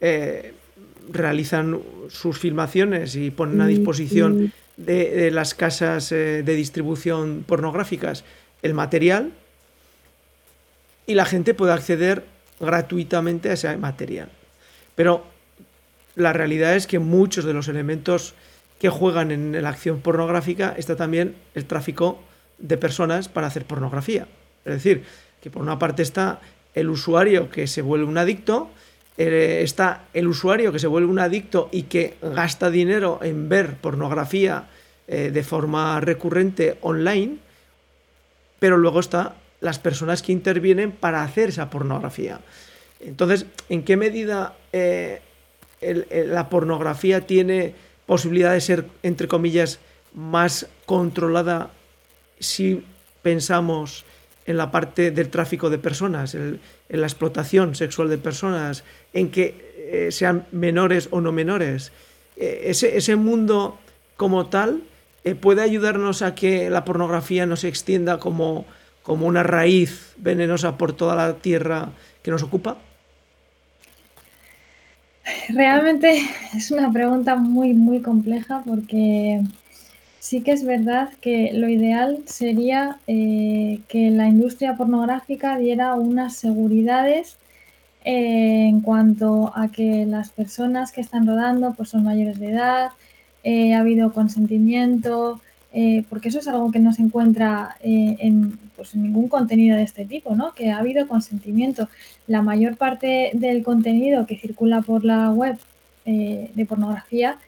eh, 0.00 0.54
realizan 1.10 1.80
sus 2.08 2.38
filmaciones 2.38 3.16
y 3.16 3.30
ponen 3.30 3.60
a 3.60 3.66
disposición 3.66 4.52
de, 4.76 5.30
las 5.30 5.54
casas 5.54 6.12
eh, 6.12 6.42
de 6.44 6.54
distribución 6.54 7.44
pornográficas 7.46 8.24
el 8.62 8.74
material 8.74 9.32
y 11.06 11.14
la 11.14 11.24
gente 11.24 11.54
puede 11.54 11.72
acceder 11.72 12.24
gratuitamente 12.60 13.50
a 13.50 13.54
ese 13.54 13.76
material. 13.76 14.28
Pero 14.94 15.24
la 16.14 16.32
realidad 16.32 16.74
es 16.74 16.86
que 16.86 16.98
muchos 16.98 17.44
de 17.44 17.54
los 17.54 17.68
elementos 17.68 18.34
que 18.78 18.88
juegan 18.88 19.30
en 19.30 19.60
la 19.60 19.68
acción 19.68 20.00
pornográfica 20.00 20.74
está 20.76 20.96
también 20.96 21.36
el 21.54 21.66
tráfico 21.66 22.20
de 22.58 22.76
personas 22.76 23.28
para 23.28 23.46
hacer 23.46 23.64
pornografía. 23.64 24.26
Es 24.64 24.74
decir, 24.74 25.04
que 25.42 25.50
por 25.50 25.62
una 25.62 25.78
parte 25.78 26.02
está 26.02 26.40
el 26.74 26.88
usuario 26.88 27.50
que 27.50 27.66
se 27.66 27.82
vuelve 27.82 28.06
un 28.06 28.18
adicto, 28.18 28.70
eh, 29.18 29.60
está 29.62 30.04
el 30.14 30.26
usuario 30.26 30.72
que 30.72 30.78
se 30.78 30.86
vuelve 30.86 31.08
un 31.08 31.18
adicto 31.18 31.68
y 31.70 31.84
que 31.84 32.16
gasta 32.22 32.70
dinero 32.70 33.20
en 33.22 33.48
ver 33.48 33.76
pornografía 33.76 34.68
eh, 35.06 35.30
de 35.32 35.42
forma 35.42 36.00
recurrente 36.00 36.78
online, 36.80 37.38
pero 38.62 38.78
luego 38.78 39.00
está 39.00 39.34
las 39.60 39.80
personas 39.80 40.22
que 40.22 40.30
intervienen 40.30 40.92
para 40.92 41.24
hacer 41.24 41.48
esa 41.48 41.68
pornografía. 41.68 42.38
Entonces, 43.00 43.44
¿en 43.68 43.82
qué 43.82 43.96
medida 43.96 44.54
eh, 44.72 45.20
la 45.80 46.48
pornografía 46.48 47.26
tiene 47.26 47.74
posibilidad 48.06 48.52
de 48.52 48.60
ser, 48.60 48.86
entre 49.02 49.26
comillas, 49.26 49.80
más 50.14 50.68
controlada 50.86 51.70
si 52.38 52.84
pensamos 53.22 54.04
en 54.46 54.58
la 54.58 54.70
parte 54.70 55.10
del 55.10 55.28
tráfico 55.28 55.68
de 55.68 55.78
personas, 55.78 56.36
en 56.36 56.60
la 56.88 57.06
explotación 57.08 57.74
sexual 57.74 58.10
de 58.10 58.18
personas, 58.18 58.84
en 59.12 59.32
que 59.32 59.72
eh, 59.76 60.12
sean 60.12 60.46
menores 60.52 61.08
o 61.10 61.20
no 61.20 61.32
menores? 61.32 61.90
Eh, 62.36 62.66
ese, 62.66 62.96
ese 62.96 63.16
mundo 63.16 63.80
como 64.16 64.46
tal 64.46 64.84
eh, 65.24 65.34
puede 65.34 65.62
ayudarnos 65.62 66.22
a 66.22 66.34
que 66.34 66.70
la 66.70 66.84
pornografía 66.84 67.46
no 67.46 67.56
se 67.56 67.68
extienda 67.68 68.18
como, 68.18 68.64
como 69.02 69.26
una 69.26 69.42
raíz 69.42 70.14
venenosa 70.16 70.76
por 70.76 70.92
toda 70.92 71.14
la 71.14 71.34
tierra 71.34 71.90
que 72.22 72.30
nos 72.30 72.42
ocupa? 72.42 72.76
Realmente 75.48 76.22
es 76.54 76.70
una 76.70 76.90
pregunta 76.92 77.36
muy, 77.36 77.74
muy 77.74 78.00
compleja 78.00 78.62
porque 78.66 79.40
sí 80.18 80.40
que 80.42 80.52
es 80.52 80.64
verdad 80.64 81.10
que 81.20 81.52
lo 81.52 81.68
ideal 81.68 82.22
sería 82.26 82.98
eh, 83.06 83.80
que 83.88 84.10
la 84.10 84.28
industria 84.28 84.76
pornográfica 84.76 85.58
diera 85.58 85.94
unas 85.94 86.36
seguridades 86.36 87.36
eh, 88.04 88.66
en 88.68 88.80
cuanto 88.80 89.52
a 89.54 89.68
que 89.68 90.04
las 90.06 90.30
personas 90.30 90.90
que 90.90 91.00
están 91.00 91.26
rodando 91.26 91.74
pues 91.74 91.90
son 91.90 92.02
mayores 92.02 92.40
de 92.40 92.50
edad, 92.50 92.90
eh, 93.44 93.74
ha 93.74 93.80
habido 93.80 94.12
consentimiento, 94.12 95.40
eh, 95.72 96.04
porque 96.08 96.28
eso 96.28 96.38
es 96.38 96.48
algo 96.48 96.70
que 96.70 96.78
no 96.78 96.92
se 96.92 97.02
encuentra 97.02 97.76
eh, 97.82 98.16
en, 98.20 98.58
pues, 98.76 98.94
en, 98.94 99.02
ningún 99.02 99.28
contenido 99.28 99.76
de 99.76 99.82
este 99.82 100.04
tipo, 100.04 100.36
¿no? 100.36 100.52
Que 100.52 100.70
ha 100.70 100.78
habido 100.78 101.08
consentimiento. 101.08 101.88
La 102.26 102.42
mayor 102.42 102.76
parte 102.76 103.30
del 103.34 103.62
contenido 103.64 104.26
que 104.26 104.36
circula 104.36 104.82
por 104.82 105.04
la 105.04 105.30
web 105.30 105.58
de 106.04 106.66
pornografía 106.68 107.38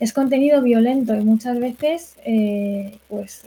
es 0.00 0.14
contenido 0.14 0.62
violento 0.62 1.14
y 1.14 1.22
muchas 1.22 1.60
veces, 1.60 2.16
pues, 3.06 3.46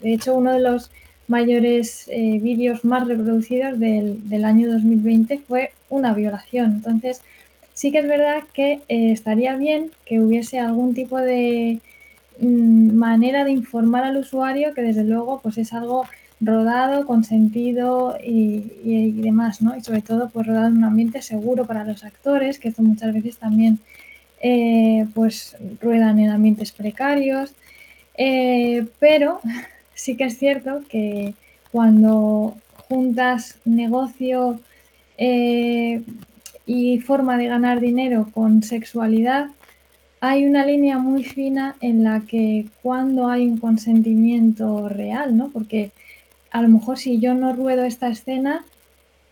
de 0.00 0.12
hecho, 0.14 0.36
uno 0.36 0.52
de 0.52 0.60
los 0.60 0.92
mayores 1.26 2.08
vídeos 2.08 2.84
más 2.84 3.08
reproducidos 3.08 3.80
del, 3.80 4.28
del 4.28 4.44
año 4.44 4.70
2020 4.70 5.40
fue 5.48 5.72
una 5.88 6.14
violación. 6.14 6.74
Entonces, 6.76 7.22
sí 7.78 7.92
que 7.92 8.00
es 8.00 8.08
verdad 8.08 8.42
que 8.52 8.80
eh, 8.88 9.12
estaría 9.12 9.54
bien 9.54 9.92
que 10.04 10.18
hubiese 10.18 10.58
algún 10.58 10.94
tipo 10.94 11.16
de 11.16 11.78
mm, 12.40 12.92
manera 12.92 13.44
de 13.44 13.52
informar 13.52 14.02
al 14.02 14.16
usuario 14.16 14.74
que 14.74 14.82
desde 14.82 15.04
luego 15.04 15.38
pues 15.40 15.58
es 15.58 15.72
algo 15.72 16.04
rodado, 16.40 17.06
consentido 17.06 18.18
y, 18.20 18.72
y, 18.82 19.12
demás, 19.12 19.62
¿no? 19.62 19.76
Y 19.76 19.80
sobre 19.80 20.02
todo, 20.02 20.28
pues 20.28 20.48
rodado 20.48 20.66
en 20.66 20.78
un 20.78 20.84
ambiente 20.84 21.22
seguro 21.22 21.66
para 21.66 21.84
los 21.84 22.02
actores, 22.04 22.58
que 22.58 22.68
esto 22.68 22.82
muchas 22.82 23.14
veces 23.14 23.38
también, 23.38 23.78
eh, 24.40 25.06
pues, 25.14 25.56
ruedan 25.80 26.18
en 26.18 26.30
ambientes 26.30 26.72
precarios. 26.72 27.54
Eh, 28.16 28.86
pero 28.98 29.40
sí 29.94 30.16
que 30.16 30.24
es 30.24 30.38
cierto 30.38 30.82
que 30.88 31.34
cuando 31.72 32.56
juntas 32.88 33.58
negocio 33.64 34.60
eh, 35.16 36.02
y 36.68 37.00
forma 37.00 37.38
de 37.38 37.46
ganar 37.46 37.80
dinero 37.80 38.28
con 38.32 38.62
sexualidad, 38.62 39.48
hay 40.20 40.44
una 40.44 40.66
línea 40.66 40.98
muy 40.98 41.24
fina 41.24 41.76
en 41.80 42.04
la 42.04 42.20
que 42.20 42.66
cuando 42.82 43.28
hay 43.28 43.46
un 43.46 43.56
consentimiento 43.56 44.86
real, 44.90 45.34
¿no? 45.34 45.48
Porque 45.48 45.92
a 46.50 46.60
lo 46.60 46.68
mejor 46.68 46.98
si 46.98 47.20
yo 47.20 47.32
no 47.32 47.54
ruedo 47.54 47.84
esta 47.84 48.08
escena, 48.08 48.66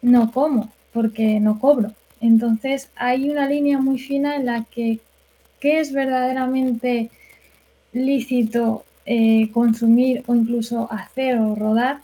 no 0.01 0.33
como, 0.33 0.73
porque 0.95 1.39
no 1.39 1.59
cobro. 1.61 1.93
Entonces 2.23 2.89
hay 2.97 3.29
una 3.29 3.47
línea 3.47 3.79
muy 3.79 3.99
fina 3.99 4.37
en 4.37 4.47
la 4.47 4.65
que 4.65 5.01
qué 5.61 5.81
es 5.81 5.93
verdaderamente 5.93 7.11
lícito 7.93 8.87
eh, 9.05 9.51
consumir 9.53 10.25
o 10.27 10.35
incluso 10.35 10.91
hacer 10.91 11.39
o 11.39 11.55
rodar, 11.55 11.99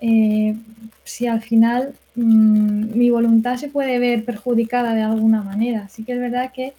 eh, 0.00 0.56
si 1.04 1.26
al 1.26 1.42
final 1.42 1.94
mm, 2.14 2.96
mi 2.96 3.10
voluntad 3.10 3.56
se 3.56 3.68
puede 3.68 3.98
ver 3.98 4.24
perjudicada 4.24 4.94
de 4.94 5.02
alguna 5.02 5.42
manera. 5.42 5.84
Así 5.84 6.04
que 6.04 6.12
es 6.12 6.20
verdad 6.20 6.52
que 6.52 6.74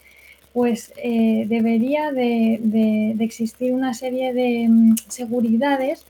pues 0.53 0.93
eh, 0.97 1.45
debería 1.47 2.11
de, 2.11 3.15
existir 3.19 3.73
una 3.73 3.93
serie 3.93 4.33
de 4.33 4.67
mm, 4.69 4.95
seguridades, 5.07 6.05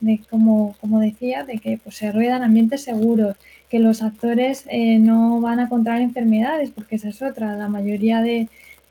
de, 0.00 0.20
como, 0.30 0.74
como, 0.80 1.00
decía, 1.00 1.44
de 1.44 1.58
que 1.58 1.78
pues, 1.82 1.96
se 1.96 2.10
ruedan 2.10 2.42
ambientes 2.42 2.82
seguros, 2.82 3.36
que 3.68 3.78
los 3.78 4.02
actores 4.02 4.64
eh, 4.68 4.98
no 4.98 5.40
van 5.40 5.60
a 5.60 5.68
contraer 5.68 6.02
enfermedades, 6.02 6.70
porque 6.70 6.96
esa 6.96 7.08
es 7.08 7.22
otra, 7.22 7.56
la 7.56 7.68
mayoría 7.68 8.22
de, 8.22 8.48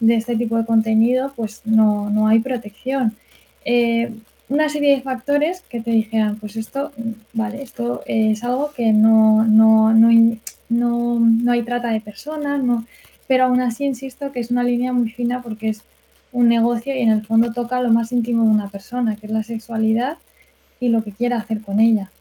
este 0.07 0.35
tipo 0.35 0.57
de 0.57 0.65
contenido 0.65 1.31
pues 1.35 1.61
no, 1.65 2.09
no 2.09 2.27
hay 2.27 2.39
protección. 2.39 3.13
Eh, 3.65 4.11
una 4.51 4.67
serie 4.67 4.97
de 4.97 5.01
factores 5.01 5.61
que 5.69 5.79
te 5.79 5.91
dijeran, 5.91 6.35
pues 6.35 6.57
esto, 6.57 6.91
vale, 7.31 7.63
esto 7.63 8.03
es 8.05 8.43
algo 8.43 8.73
que 8.75 8.91
no, 8.91 9.45
no, 9.45 9.93
no, 9.93 10.09
no, 10.67 11.19
no 11.19 11.51
hay 11.53 11.63
trata 11.63 11.89
de 11.89 12.01
personas, 12.01 12.61
no, 12.61 12.85
pero 13.27 13.45
aún 13.45 13.61
así 13.61 13.85
insisto 13.85 14.33
que 14.33 14.41
es 14.41 14.51
una 14.51 14.63
línea 14.65 14.91
muy 14.91 15.09
fina 15.09 15.41
porque 15.41 15.69
es 15.69 15.83
un 16.33 16.49
negocio 16.49 16.93
y 16.93 16.99
en 16.99 17.11
el 17.11 17.25
fondo 17.25 17.53
toca 17.53 17.81
lo 17.81 17.91
más 17.91 18.11
íntimo 18.11 18.43
de 18.43 18.49
una 18.49 18.67
persona, 18.67 19.15
que 19.15 19.27
es 19.27 19.31
la 19.31 19.43
sexualidad 19.43 20.17
y 20.81 20.89
lo 20.89 21.01
que 21.01 21.13
quiera 21.13 21.37
hacer 21.37 21.61
con 21.61 21.79
ella. 21.79 22.11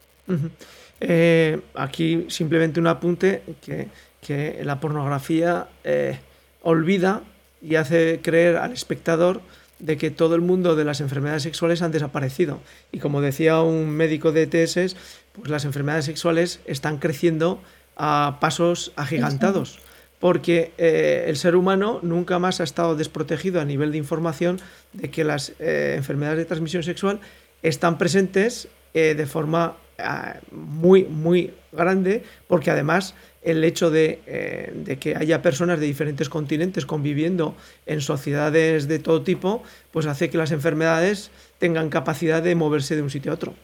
Eh, 1.01 1.59
aquí 1.75 2.27
simplemente 2.29 2.79
un 2.79 2.87
apunte 2.87 3.43
que, 3.61 3.89
que 4.21 4.61
la 4.63 4.79
pornografía 4.79 5.67
eh, 5.83 6.17
olvida 6.61 7.23
y 7.61 7.75
hace 7.75 8.21
creer 8.23 8.55
al 8.55 8.71
espectador 8.71 9.41
de 9.81 9.97
que 9.97 10.11
todo 10.11 10.35
el 10.35 10.41
mundo 10.41 10.75
de 10.75 10.85
las 10.85 11.01
enfermedades 11.01 11.43
sexuales 11.43 11.81
han 11.81 11.91
desaparecido. 11.91 12.59
Y 12.91 12.99
como 12.99 13.19
decía 13.21 13.61
un 13.61 13.89
médico 13.89 14.31
de 14.31 14.43
ETS, 14.43 14.95
pues 15.33 15.49
las 15.49 15.65
enfermedades 15.65 16.05
sexuales 16.05 16.61
están 16.65 16.97
creciendo 16.97 17.61
a 17.97 18.37
pasos 18.39 18.93
agigantados 18.95 19.79
porque 20.21 20.71
eh, 20.77 21.25
el 21.27 21.35
ser 21.35 21.55
humano 21.55 21.99
nunca 22.03 22.37
más 22.37 22.61
ha 22.61 22.63
estado 22.63 22.95
desprotegido 22.95 23.59
a 23.59 23.65
nivel 23.65 23.91
de 23.91 23.97
información 23.97 24.61
de 24.93 25.09
que 25.09 25.23
las 25.23 25.53
eh, 25.59 25.95
enfermedades 25.97 26.37
de 26.37 26.45
transmisión 26.45 26.83
sexual 26.83 27.19
están 27.63 27.97
presentes 27.97 28.67
eh, 28.93 29.15
de 29.15 29.25
forma 29.25 29.77
ah, 29.97 30.35
muy, 30.51 31.05
muy 31.05 31.53
grande, 31.71 32.23
porque 32.47 32.69
además 32.69 33.15
el 33.41 33.63
hecho 33.63 33.89
de, 33.89 34.71
de, 34.73 34.97
que 34.97 35.15
haya 35.15 35.41
personas 35.41 35.79
de 35.79 35.85
diferentes 35.87 36.29
continentes 36.29 36.85
conviviendo 36.85 37.55
en 37.85 38.01
sociedades 38.01 38.87
de 38.87 38.99
todo 38.99 39.23
tipo, 39.23 39.63
pues 39.91 40.05
hace 40.05 40.29
que 40.29 40.37
las 40.37 40.51
enfermedades 40.51 41.31
tengan 41.57 41.89
capacidad 41.89 42.43
de 42.43 42.53
moverse 42.55 42.95
de 42.95 43.01
un 43.01 43.09
sitio 43.09 43.31
a 43.31 43.35
otro, 43.35 43.55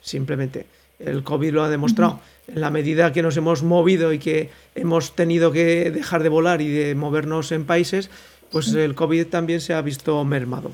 simplemente. 0.00 0.66
El 0.98 1.22
COVID 1.22 1.52
lo 1.52 1.62
ha 1.62 1.68
demostrado. 1.68 2.20
En 2.48 2.60
la 2.60 2.70
medida 2.70 3.12
que 3.12 3.22
nos 3.22 3.36
hemos 3.36 3.62
movido 3.62 4.12
y 4.12 4.18
que 4.18 4.50
hemos 4.74 5.14
tenido 5.14 5.52
que 5.52 5.90
dejar 5.90 6.22
de 6.22 6.28
volar 6.28 6.62
y 6.62 6.68
de 6.68 6.94
movernos 6.94 7.52
en 7.52 7.66
países, 7.66 8.08
pues 8.50 8.72
el 8.72 8.94
COVID 8.94 9.26
también 9.26 9.60
se 9.60 9.74
ha 9.74 9.82
visto 9.82 10.24
mermado. 10.24 10.70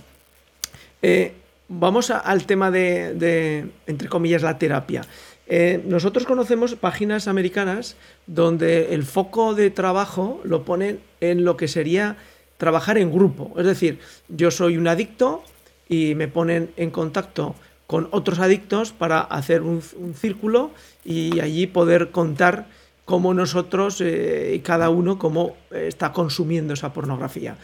Eh, 1.01 1.33
vamos 1.69 2.11
al 2.11 2.47
tema 2.47 2.71
de, 2.71 3.67
entre 3.87 4.09
comillas, 4.09 4.43
la 4.43 4.59
terapia. 4.59 5.03
Eh, 5.47 5.83
nosotros 5.87 6.25
conocemos 6.25 6.75
páginas 6.77 7.29
americanas 7.29 7.97
donde 8.27 8.95
el 8.95 9.05
foco 9.05 9.55
de 9.55 9.71
trabajo 9.71 10.41
lo 10.45 10.65
ponen 10.65 11.01
en 11.21 11.45
lo 11.45 11.57
que 11.57 11.69
sería 11.69 12.17
trabajar 12.59 12.97
en 12.99 13.13
grupo. 13.13 13.53
Es 13.59 13.67
decir, 13.67 13.99
yo 14.29 14.51
soy 14.51 14.77
un 14.77 14.87
adicto 14.87 15.43
y 15.89 16.15
me 16.15 16.29
ponen 16.29 16.71
en 16.77 16.91
contacto 16.91 17.55
con 17.87 18.09
otros 18.13 18.39
adictos 18.39 18.93
para 18.93 19.21
hacer 19.21 19.63
un, 19.63 19.83
círculo 20.15 20.71
y 21.05 21.41
allí 21.41 21.67
poder 21.67 22.11
contar 22.11 22.67
cómo 23.05 23.35
nosotros 23.35 24.01
y 24.01 24.05
eh, 24.07 24.61
cada 24.65 24.89
uno 24.91 25.19
cómo 25.19 25.57
eh, 25.73 25.87
está 25.89 26.13
consumiendo 26.13 26.73
esa 26.75 26.93
pornografía. 26.93 27.57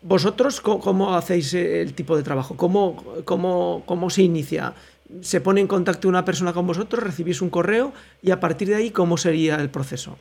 ¿Vosotros 0.00 0.60
cómo, 0.60 1.16
hacéis 1.16 1.54
el 1.54 1.92
tipo 1.92 2.16
de 2.16 2.22
trabajo? 2.22 2.56
¿Cómo, 2.56 3.02
cómo, 3.24 3.82
cómo 3.84 4.10
se 4.10 4.22
inicia? 4.22 4.72
¿Se 5.22 5.40
pone 5.40 5.60
en 5.60 5.66
contacto 5.66 6.08
una 6.08 6.24
persona 6.24 6.52
con 6.52 6.66
vosotros? 6.66 7.02
¿Recibís 7.02 7.40
un 7.40 7.50
correo? 7.50 7.92
Y 8.22 8.30
a 8.30 8.40
partir 8.40 8.68
de 8.68 8.76
ahí, 8.76 8.90
¿cómo 8.90 9.16
sería 9.16 9.56
el 9.56 9.70
proceso? 9.70 10.18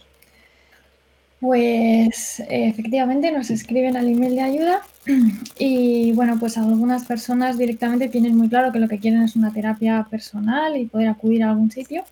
Pues 1.39 2.41
efectivamente 2.50 3.32
nos 3.32 3.52
escriben 3.52 3.95
al 3.95 4.08
email 4.08 4.36
de 4.36 4.41
ayuda 4.41 4.82
y 5.60 6.12
bueno, 6.13 6.38
pues 6.39 6.58
algunas 6.58 7.06
personas 7.06 7.60
directamente 7.60 8.10
tienen 8.10 8.36
muy 8.36 8.50
claro 8.50 8.71
que 8.71 8.80
lo 8.80 8.88
que 8.88 8.97
quieren 8.97 9.21
es 9.21 9.36
una 9.36 9.54
terapia 9.54 10.08
personal 10.10 10.76
y 10.78 10.86
poder 10.86 11.10
acudir 11.10 11.43
a 11.43 11.52
algún 11.52 11.69
sitio. 11.69 12.04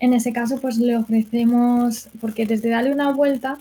En 0.00 0.14
ese 0.14 0.32
caso, 0.32 0.58
pues 0.60 0.78
le 0.78 0.96
ofrecemos, 0.96 2.08
porque 2.20 2.46
desde 2.46 2.70
darle 2.70 2.92
una 2.92 3.12
vuelta 3.12 3.58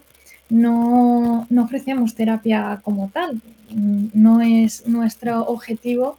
no, 0.50 1.46
no 1.50 1.64
ofrecemos 1.64 2.16
terapia 2.16 2.80
como 2.82 3.10
tal. 3.14 3.42
No 3.70 4.42
es 4.42 4.88
nuestro 4.88 5.44
objetivo 5.44 6.18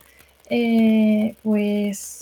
eh, 0.51 1.35
pues 1.43 2.21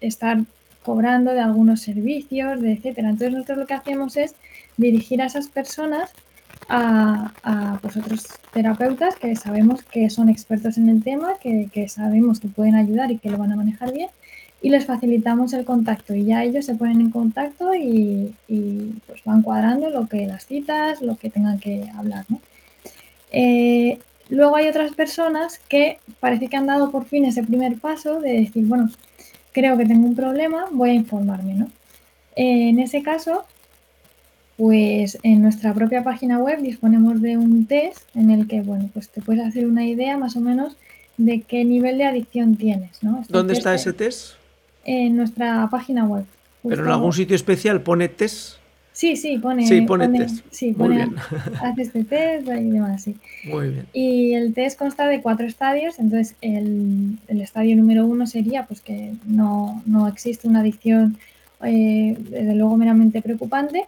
estar 0.00 0.38
cobrando 0.82 1.32
de 1.32 1.40
algunos 1.40 1.82
servicios, 1.82 2.60
de 2.60 2.72
etcétera. 2.72 3.10
Entonces 3.10 3.32
nosotros 3.32 3.58
lo 3.58 3.66
que 3.66 3.74
hacemos 3.74 4.16
es 4.16 4.34
dirigir 4.76 5.20
a 5.20 5.26
esas 5.26 5.48
personas 5.48 6.10
a, 6.68 7.32
a 7.42 7.78
pues, 7.80 7.96
otros 7.96 8.26
terapeutas 8.52 9.16
que 9.16 9.36
sabemos 9.36 9.82
que 9.82 10.10
son 10.10 10.28
expertos 10.28 10.78
en 10.78 10.88
el 10.88 11.02
tema, 11.02 11.34
que, 11.40 11.68
que, 11.72 11.88
sabemos 11.88 12.40
que 12.40 12.48
pueden 12.48 12.74
ayudar 12.74 13.10
y 13.10 13.18
que 13.18 13.30
lo 13.30 13.38
van 13.38 13.52
a 13.52 13.56
manejar 13.56 13.92
bien, 13.92 14.08
y 14.60 14.70
les 14.70 14.86
facilitamos 14.86 15.52
el 15.52 15.64
contacto. 15.64 16.14
Y 16.14 16.24
ya 16.24 16.44
ellos 16.44 16.64
se 16.66 16.74
ponen 16.74 17.00
en 17.00 17.10
contacto 17.10 17.74
y, 17.74 18.34
y 18.48 18.94
pues 19.06 19.22
van 19.24 19.42
cuadrando 19.42 19.90
lo 19.90 20.08
que 20.08 20.26
las 20.26 20.46
citas, 20.46 21.00
lo 21.00 21.16
que 21.16 21.30
tengan 21.30 21.58
que 21.58 21.88
hablar. 21.94 22.24
Eh, 23.30 23.98
luego 24.28 24.56
hay 24.56 24.68
otras 24.68 24.92
personas 24.94 25.60
que 25.68 25.98
parece 26.20 26.48
que 26.48 26.56
han 26.56 26.66
dado 26.66 26.90
por 26.90 27.04
fin 27.04 27.24
ese 27.24 27.42
primer 27.42 27.78
paso 27.78 28.20
de 28.20 28.32
decir, 28.32 28.64
bueno, 28.66 28.90
creo 29.52 29.76
que 29.76 29.86
tengo 29.86 30.06
un 30.06 30.14
problema, 30.14 30.66
voy 30.70 30.90
a 30.90 30.94
informarme. 30.94 31.54
¿no? 31.54 31.66
Eh, 32.36 32.68
en 32.68 32.78
ese 32.78 33.02
caso, 33.02 33.44
pues 34.56 35.18
en 35.22 35.42
nuestra 35.42 35.72
propia 35.72 36.02
página 36.02 36.38
web 36.38 36.60
disponemos 36.60 37.20
de 37.22 37.36
un 37.36 37.66
test 37.66 38.08
en 38.14 38.30
el 38.30 38.46
que, 38.46 38.60
bueno, 38.60 38.90
pues 38.92 39.08
te 39.08 39.22
puedes 39.22 39.44
hacer 39.44 39.66
una 39.66 39.84
idea 39.84 40.16
más 40.16 40.36
o 40.36 40.40
menos 40.40 40.76
de 41.16 41.42
qué 41.42 41.64
nivel 41.64 41.98
de 41.98 42.04
adicción 42.04 42.56
tienes, 42.56 43.02
¿no? 43.02 43.20
Este 43.20 43.32
¿Dónde 43.32 43.54
está 43.54 43.74
ese 43.74 43.92
test? 43.92 44.34
En 44.84 45.16
nuestra 45.16 45.68
página 45.70 46.04
web. 46.04 46.24
¿Pero 46.62 46.84
en 46.84 46.90
algún 46.90 47.12
sitio 47.12 47.36
especial 47.36 47.82
pone 47.82 48.08
test? 48.08 48.56
Sí, 48.98 49.14
sí, 49.14 49.38
pone, 49.38 49.64
sí, 49.64 49.82
pone, 49.82 50.08
test. 50.08 50.44
Sí, 50.50 50.72
pone, 50.72 50.88
Muy 50.88 50.96
bien. 50.96 51.16
hace 51.62 51.82
este 51.82 52.02
test 52.02 52.48
y 52.48 52.70
demás, 52.70 53.00
sí. 53.04 53.14
Muy 53.44 53.68
bien. 53.68 53.86
Y 53.92 54.34
el 54.34 54.54
test 54.54 54.76
consta 54.76 55.06
de 55.06 55.22
cuatro 55.22 55.46
estadios, 55.46 56.00
entonces 56.00 56.34
el, 56.40 57.16
el 57.28 57.40
estadio 57.40 57.76
número 57.76 58.04
uno 58.06 58.26
sería 58.26 58.66
pues 58.66 58.80
que 58.80 59.12
no, 59.24 59.84
no 59.86 60.08
existe 60.08 60.48
una 60.48 60.62
adicción, 60.62 61.16
eh, 61.62 62.16
desde 62.18 62.56
luego, 62.56 62.76
meramente 62.76 63.22
preocupante 63.22 63.86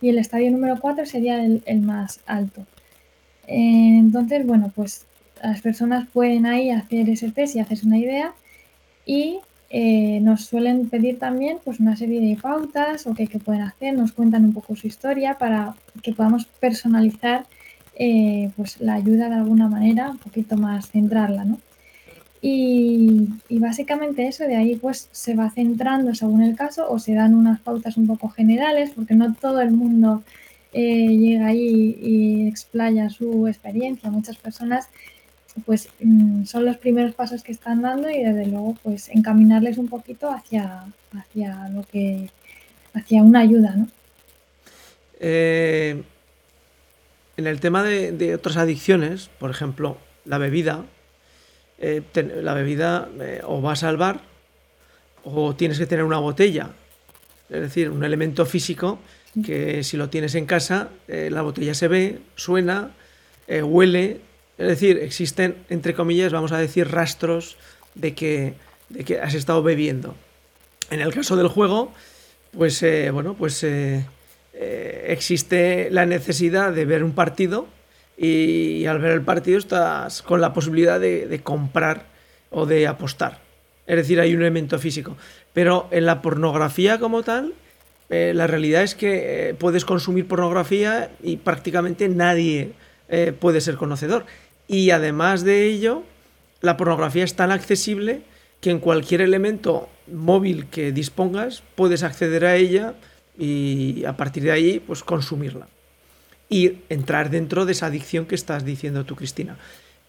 y 0.00 0.08
el 0.08 0.18
estadio 0.18 0.50
número 0.50 0.80
4 0.80 1.06
sería 1.06 1.40
el, 1.40 1.80
más 1.82 2.18
alto. 2.26 2.62
Eh, 3.46 3.96
entonces, 3.96 4.44
bueno, 4.44 4.72
pues 4.74 5.06
las 5.40 5.60
personas 5.60 6.08
pueden 6.12 6.46
ahí 6.46 6.70
hacer 6.70 7.08
ese 7.08 7.30
test 7.30 7.54
y 7.54 7.60
hacerse 7.60 7.86
una 7.86 7.98
idea 7.98 8.32
y 9.06 9.38
eh, 9.70 10.20
nos 10.20 10.46
suelen 10.46 10.88
pedir 10.88 11.18
también 11.18 11.58
pues 11.62 11.78
una 11.78 11.96
serie 11.96 12.20
de 12.20 12.40
pautas 12.40 13.06
o 13.06 13.14
qué, 13.14 13.26
pueden 13.26 13.62
hacer, 13.62 13.94
nos 13.94 14.12
cuentan 14.12 14.44
un 14.44 14.54
poco 14.54 14.74
su 14.76 14.86
historia 14.86 15.36
para 15.36 15.74
que 16.02 16.12
podamos 16.12 16.46
personalizar 16.46 17.46
eh, 17.94 18.50
pues 18.56 18.80
la 18.80 18.94
ayuda 18.94 19.28
de 19.28 19.34
alguna 19.34 19.68
manera, 19.68 20.10
un 20.10 20.18
poquito 20.18 20.56
más 20.56 20.90
centrarla, 20.90 21.44
¿no? 21.44 21.58
Y, 22.40 23.28
básicamente 23.50 24.28
eso, 24.28 24.44
de 24.44 24.56
ahí 24.56 24.76
pues 24.76 25.08
se 25.10 25.34
va 25.34 25.50
centrando 25.50 26.14
según 26.14 26.42
el 26.42 26.54
caso 26.56 26.88
o 26.88 26.98
se 27.00 27.14
dan 27.14 27.34
unas 27.34 27.60
pautas 27.60 27.96
un 27.96 28.06
poco 28.06 28.28
generales, 28.28 28.92
porque 28.94 29.14
no 29.14 29.34
todo 29.34 29.60
el 29.60 29.72
mundo 29.72 30.22
eh, 30.72 31.16
llega 31.16 31.48
ahí 31.48 31.98
y 32.00 32.46
explaya 32.48 33.10
su 33.10 33.48
experiencia. 33.48 34.10
Muchas 34.10 34.36
personas 34.36 34.88
pues 35.64 35.88
mm, 36.00 36.44
son 36.44 36.64
los 36.64 36.76
primeros 36.76 37.14
pasos 37.14 37.42
que 37.42 37.52
están 37.52 37.82
dando 37.82 38.10
y 38.10 38.22
desde 38.22 38.46
luego 38.46 38.76
pues 38.82 39.08
encaminarles 39.08 39.78
un 39.78 39.88
poquito 39.88 40.30
hacia, 40.30 40.84
hacia 41.16 41.68
lo 41.68 41.82
que, 41.84 42.30
hacia 42.94 43.22
una 43.22 43.40
ayuda, 43.40 43.74
¿no? 43.76 43.88
Eh, 45.20 46.02
en 47.36 47.46
el 47.46 47.60
tema 47.60 47.82
de 47.82 48.34
otras 48.34 48.56
adicciones, 48.56 49.30
por 49.38 49.50
ejemplo, 49.50 49.98
la 50.24 50.38
bebida, 50.38 50.84
eh, 51.80 52.02
la 52.42 52.54
bebida 52.54 53.08
eh, 53.20 53.40
o 53.44 53.62
va 53.62 53.72
a 53.72 53.76
salvar 53.76 54.20
o 55.22 55.54
tienes 55.54 55.78
que 55.78 55.86
tener 55.86 56.04
una 56.04 56.18
botella. 56.18 56.70
Es 57.48 57.60
decir, 57.60 57.90
un 57.90 58.04
elemento 58.04 58.44
físico 58.46 58.98
que 59.44 59.84
si 59.84 59.96
lo 59.96 60.08
tienes 60.08 60.34
en 60.34 60.44
casa, 60.46 60.88
eh, 61.06 61.28
la 61.30 61.42
botella 61.42 61.74
se 61.74 61.86
ve, 61.86 62.18
suena, 62.34 62.90
huele. 63.48 64.20
Es 64.58 64.66
decir, 64.66 64.98
existen, 64.98 65.56
entre 65.68 65.94
comillas, 65.94 66.32
vamos 66.32 66.52
a 66.52 66.58
decir, 66.58 66.90
rastros 66.90 67.56
de 67.94 68.14
que, 68.14 68.54
de 68.88 69.04
que 69.04 69.20
has 69.20 69.34
estado 69.34 69.62
bebiendo. 69.62 70.14
En 70.90 71.00
el 71.00 71.14
caso 71.14 71.36
del 71.36 71.48
juego, 71.48 71.92
pues 72.52 72.84
bueno, 73.12 73.34
pues 73.34 73.64
existe 74.52 75.88
la 75.90 76.06
necesidad 76.06 76.72
de 76.72 76.84
ver 76.86 77.04
un 77.04 77.12
partido 77.12 77.68
y 78.18 78.84
al 78.86 78.98
ver 78.98 79.12
el 79.12 79.22
partido 79.22 79.58
estás 79.58 80.22
con 80.22 80.40
la 80.40 80.52
posibilidad 80.52 80.98
de, 80.98 81.40
comprar 81.42 82.06
o 82.50 82.66
de 82.66 82.88
apostar. 82.88 83.38
Es 83.86 83.96
decir, 83.96 84.20
hay 84.20 84.34
un 84.34 84.42
elemento 84.42 84.78
físico. 84.78 85.16
Pero 85.52 85.88
en 85.92 86.04
la 86.04 86.20
pornografía 86.20 86.98
como 86.98 87.22
tal, 87.22 87.54
eh, 88.10 88.32
la 88.34 88.46
realidad 88.46 88.82
es 88.82 88.94
que 88.94 89.50
eh, 89.50 89.54
puedes 89.54 89.84
consumir 89.84 90.26
pornografía 90.26 91.10
y 91.22 91.36
prácticamente 91.36 92.08
nadie 92.08 92.72
eh, 93.08 93.32
puede 93.38 93.60
ser 93.60 93.76
conocedor. 93.76 94.26
Y 94.68 94.90
además 94.90 95.42
de 95.42 95.64
ello, 95.64 96.04
la 96.60 96.76
pornografía 96.76 97.24
es 97.24 97.34
tan 97.34 97.50
accesible 97.50 98.22
que 98.60 98.70
en 98.70 98.78
cualquier 98.78 99.22
elemento 99.22 99.88
móvil 100.06 100.66
que 100.66 100.92
dispongas 100.92 101.62
puedes 101.74 102.02
acceder 102.02 102.44
a 102.44 102.56
ella 102.56 102.94
y 103.38 104.04
a 104.04 104.16
partir 104.16 104.42
de 104.42 104.52
ahí 104.52 104.80
pues 104.80 105.02
consumirla 105.02 105.68
y 106.48 106.78
entrar 106.88 107.30
dentro 107.30 107.66
de 107.66 107.72
esa 107.72 107.86
adicción 107.86 108.26
que 108.26 108.34
estás 108.34 108.64
diciendo 108.64 109.04
tú, 109.04 109.16
Cristina. 109.16 109.56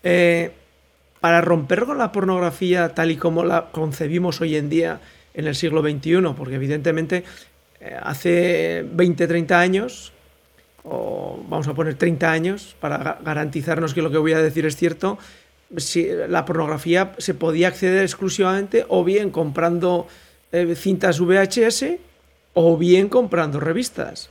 Eh, 0.04 0.52
para 1.20 1.42
romper 1.42 1.86
con 1.86 1.98
la 1.98 2.12
pornografía 2.12 2.90
tal 2.90 3.12
y 3.12 3.18
como 3.18 3.44
la 3.44 3.72
concebimos 3.72 4.40
hoy 4.42 4.56
en 4.56 4.70
día 4.70 5.02
en 5.34 5.48
el 5.48 5.56
siglo 5.56 5.82
XXI, 5.82 6.34
porque 6.36 6.56
evidentemente 6.56 7.24
eh, 7.82 7.98
hace 8.02 8.86
20, 8.90 9.28
30 9.28 9.60
años, 9.60 10.14
o 10.90 11.44
vamos 11.48 11.68
a 11.68 11.74
poner 11.74 11.96
30 11.96 12.32
años, 12.32 12.76
para 12.80 13.20
garantizarnos 13.24 13.94
que 13.94 14.02
lo 14.02 14.12
que 14.12 14.18
voy 14.18 14.34
a 14.34 14.42
decir 14.42 14.66
es 14.66 14.76
cierto, 14.76 15.18
si 15.78 16.08
la 16.28 16.46
pornografía 16.46 17.14
se 17.20 17.36
podía 17.36 17.68
acceder 17.68 18.02
exclusivamente 18.02 18.86
o 18.90 19.04
bien 19.04 19.30
comprando 19.30 20.08
eh, 20.52 20.74
cintas 20.76 21.20
VHS 21.20 21.86
o 22.54 22.78
bien 22.78 23.08
comprando 23.08 23.60
revistas 23.60 24.30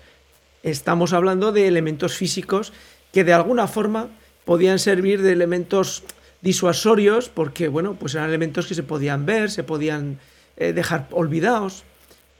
estamos 0.62 1.12
hablando 1.12 1.52
de 1.52 1.68
elementos 1.68 2.16
físicos 2.16 2.72
que 3.12 3.24
de 3.24 3.32
alguna 3.32 3.66
forma 3.66 4.08
podían 4.44 4.78
servir 4.78 5.22
de 5.22 5.32
elementos 5.32 6.04
disuasorios 6.40 7.28
porque, 7.28 7.68
bueno, 7.68 7.94
pues 7.94 8.14
eran 8.14 8.28
elementos 8.28 8.66
que 8.66 8.74
se 8.74 8.82
podían 8.82 9.26
ver, 9.26 9.50
se 9.50 9.64
podían 9.64 10.18
eh, 10.56 10.72
dejar 10.72 11.08
olvidados. 11.10 11.84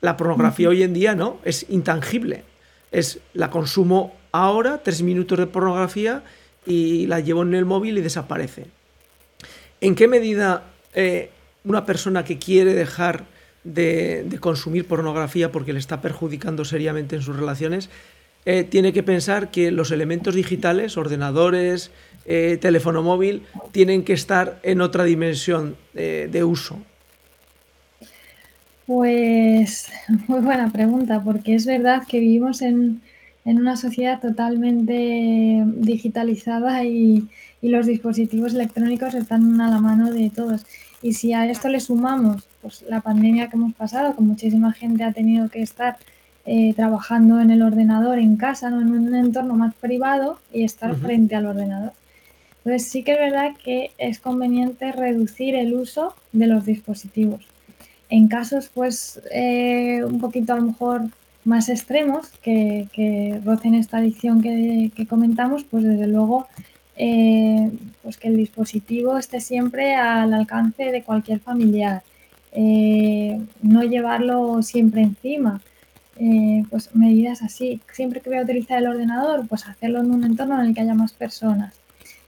La 0.01 0.17
pornografía 0.17 0.69
hoy 0.69 0.83
en 0.83 0.95
día 0.95 1.15
no, 1.15 1.39
es 1.45 1.67
intangible. 1.69 2.45
Es 2.91 3.21
la 3.35 3.51
consumo 3.51 4.15
ahora, 4.33 4.83
tres 4.83 5.03
minutos 5.03 5.39
de 5.39 5.47
pornografía 5.47 6.23
y 6.67 7.07
la 7.07 7.21
llevo 7.21 7.43
en 7.43 7.55
el 7.55 7.65
móvil 7.65 7.99
y 7.99 8.03
desaparece. 8.03 8.67
¿En 9.81 9.95
qué 9.95 10.09
medida 10.09 10.65
eh, 10.95 11.31
una 11.65 11.87
persona 11.87 12.25
que 12.25 12.39
quiere 12.39 12.75
dejar 12.75 13.25
de, 13.65 14.27
consumir 14.41 14.87
pornografía 14.87 15.53
porque 15.53 15.73
le 15.73 15.79
está 15.79 16.01
perjudicando 16.01 16.65
seriamente 16.65 17.17
en 17.17 17.23
sus 17.23 17.37
relaciones, 17.37 17.91
eh, 18.45 18.65
tiene 18.65 18.93
que 18.93 19.03
pensar 19.03 19.51
que 19.51 19.71
los 19.71 19.91
elementos 19.91 20.35
digitales, 20.35 20.97
ordenadores, 20.97 21.91
eh, 22.25 22.59
teléfono 22.61 23.03
móvil, 23.03 23.43
tienen 23.73 24.05
que 24.05 24.15
estar 24.15 24.59
en 24.63 24.81
otra 24.81 25.05
dimensión 25.05 25.77
de 25.95 26.45
uso. 26.45 26.79
Pues 28.89 29.87
muy 30.29 30.41
buena 30.41 30.71
pregunta, 30.71 31.21
porque 31.23 31.55
es 31.55 31.67
verdad 31.67 32.05
que 32.09 32.21
vivimos 32.21 32.63
en, 32.63 33.03
una 33.45 33.77
sociedad 33.77 34.19
totalmente 34.21 35.63
digitalizada 35.77 36.85
y, 36.85 37.29
y, 37.61 37.69
los 37.69 37.87
dispositivos 37.87 38.55
electrónicos 38.55 39.15
están 39.15 39.61
a 39.61 39.71
la 39.71 39.79
mano 39.79 40.11
de 40.11 40.31
todos. 40.31 40.65
Y 41.03 41.13
si 41.13 41.35
a 41.35 41.47
esto 41.51 41.69
le 41.69 41.81
sumamos 41.81 42.49
pues, 42.63 42.83
la 42.89 43.01
pandemia 43.03 43.49
que 43.49 43.57
hemos 43.57 43.75
pasado, 43.75 44.17
que 44.17 44.23
muchísima 44.23 44.73
gente 44.73 45.05
ha 45.05 45.13
tenido 45.13 45.51
que 45.51 45.61
estar 45.61 45.99
eh, 46.47 46.73
trabajando 46.75 47.41
en 47.41 47.51
el 47.51 47.61
ordenador 47.61 48.19
en 48.19 48.37
casa, 48.39 48.71
¿no? 48.71 48.81
en 48.81 48.91
un 48.91 49.15
entorno 49.15 49.55
más 49.55 49.75
privado 49.75 50.39
y 50.51 50.65
estar 50.65 50.95
frente 50.97 51.37
al 51.37 51.47
ordenador. 51.47 51.93
Entonces 52.65 52.89
sí 52.89 53.03
que 53.03 53.13
es 53.13 53.19
verdad 53.19 53.53
que 53.63 53.91
es 53.99 54.19
conveniente 54.19 54.93
reducir 54.93 55.55
el 55.57 55.75
uso 55.75 56.15
de 56.33 56.47
los 56.47 56.65
dispositivos. 56.65 57.58
En 58.11 58.29
casos 58.29 58.71
pues 58.73 59.21
eh, 59.31 60.03
un 60.05 60.21
poquito 60.21 60.53
a 60.53 60.57
lo 60.57 60.63
mejor 60.63 61.03
más 61.45 61.69
extremos 61.69 62.29
que, 62.43 63.41
rocen 63.45 63.75
esta 63.75 63.99
adicción 63.99 64.43
que, 64.43 65.07
comentamos, 65.09 65.65
pues 65.65 65.85
desde 65.85 66.07
luego 66.07 66.47
eh, 66.97 67.71
pues 68.03 68.17
que 68.17 68.29
el 68.29 68.37
dispositivo 68.37 69.17
esté 69.19 69.41
siempre 69.41 69.95
al 69.95 70.35
alcance 70.35 70.85
de 70.91 71.03
cualquier 71.03 71.41
familiar. 71.41 72.03
no 73.63 73.83
llevarlo 73.83 74.63
siempre 74.63 75.03
encima, 75.03 75.61
eh, 76.21 76.65
pues 76.69 76.95
medidas 76.95 77.43
así. 77.43 77.81
Siempre 77.93 78.21
que 78.21 78.31
voy 78.31 78.39
a 78.39 78.43
utilizar 78.43 78.79
el 78.79 78.89
ordenador, 78.89 79.47
pues 79.47 79.67
hacerlo 79.67 80.01
en 80.01 80.11
un 80.11 80.25
entorno 80.25 80.61
en 80.61 80.67
el 80.67 80.75
que 80.75 80.81
haya 80.81 80.95
más 80.95 81.13
personas 81.13 81.75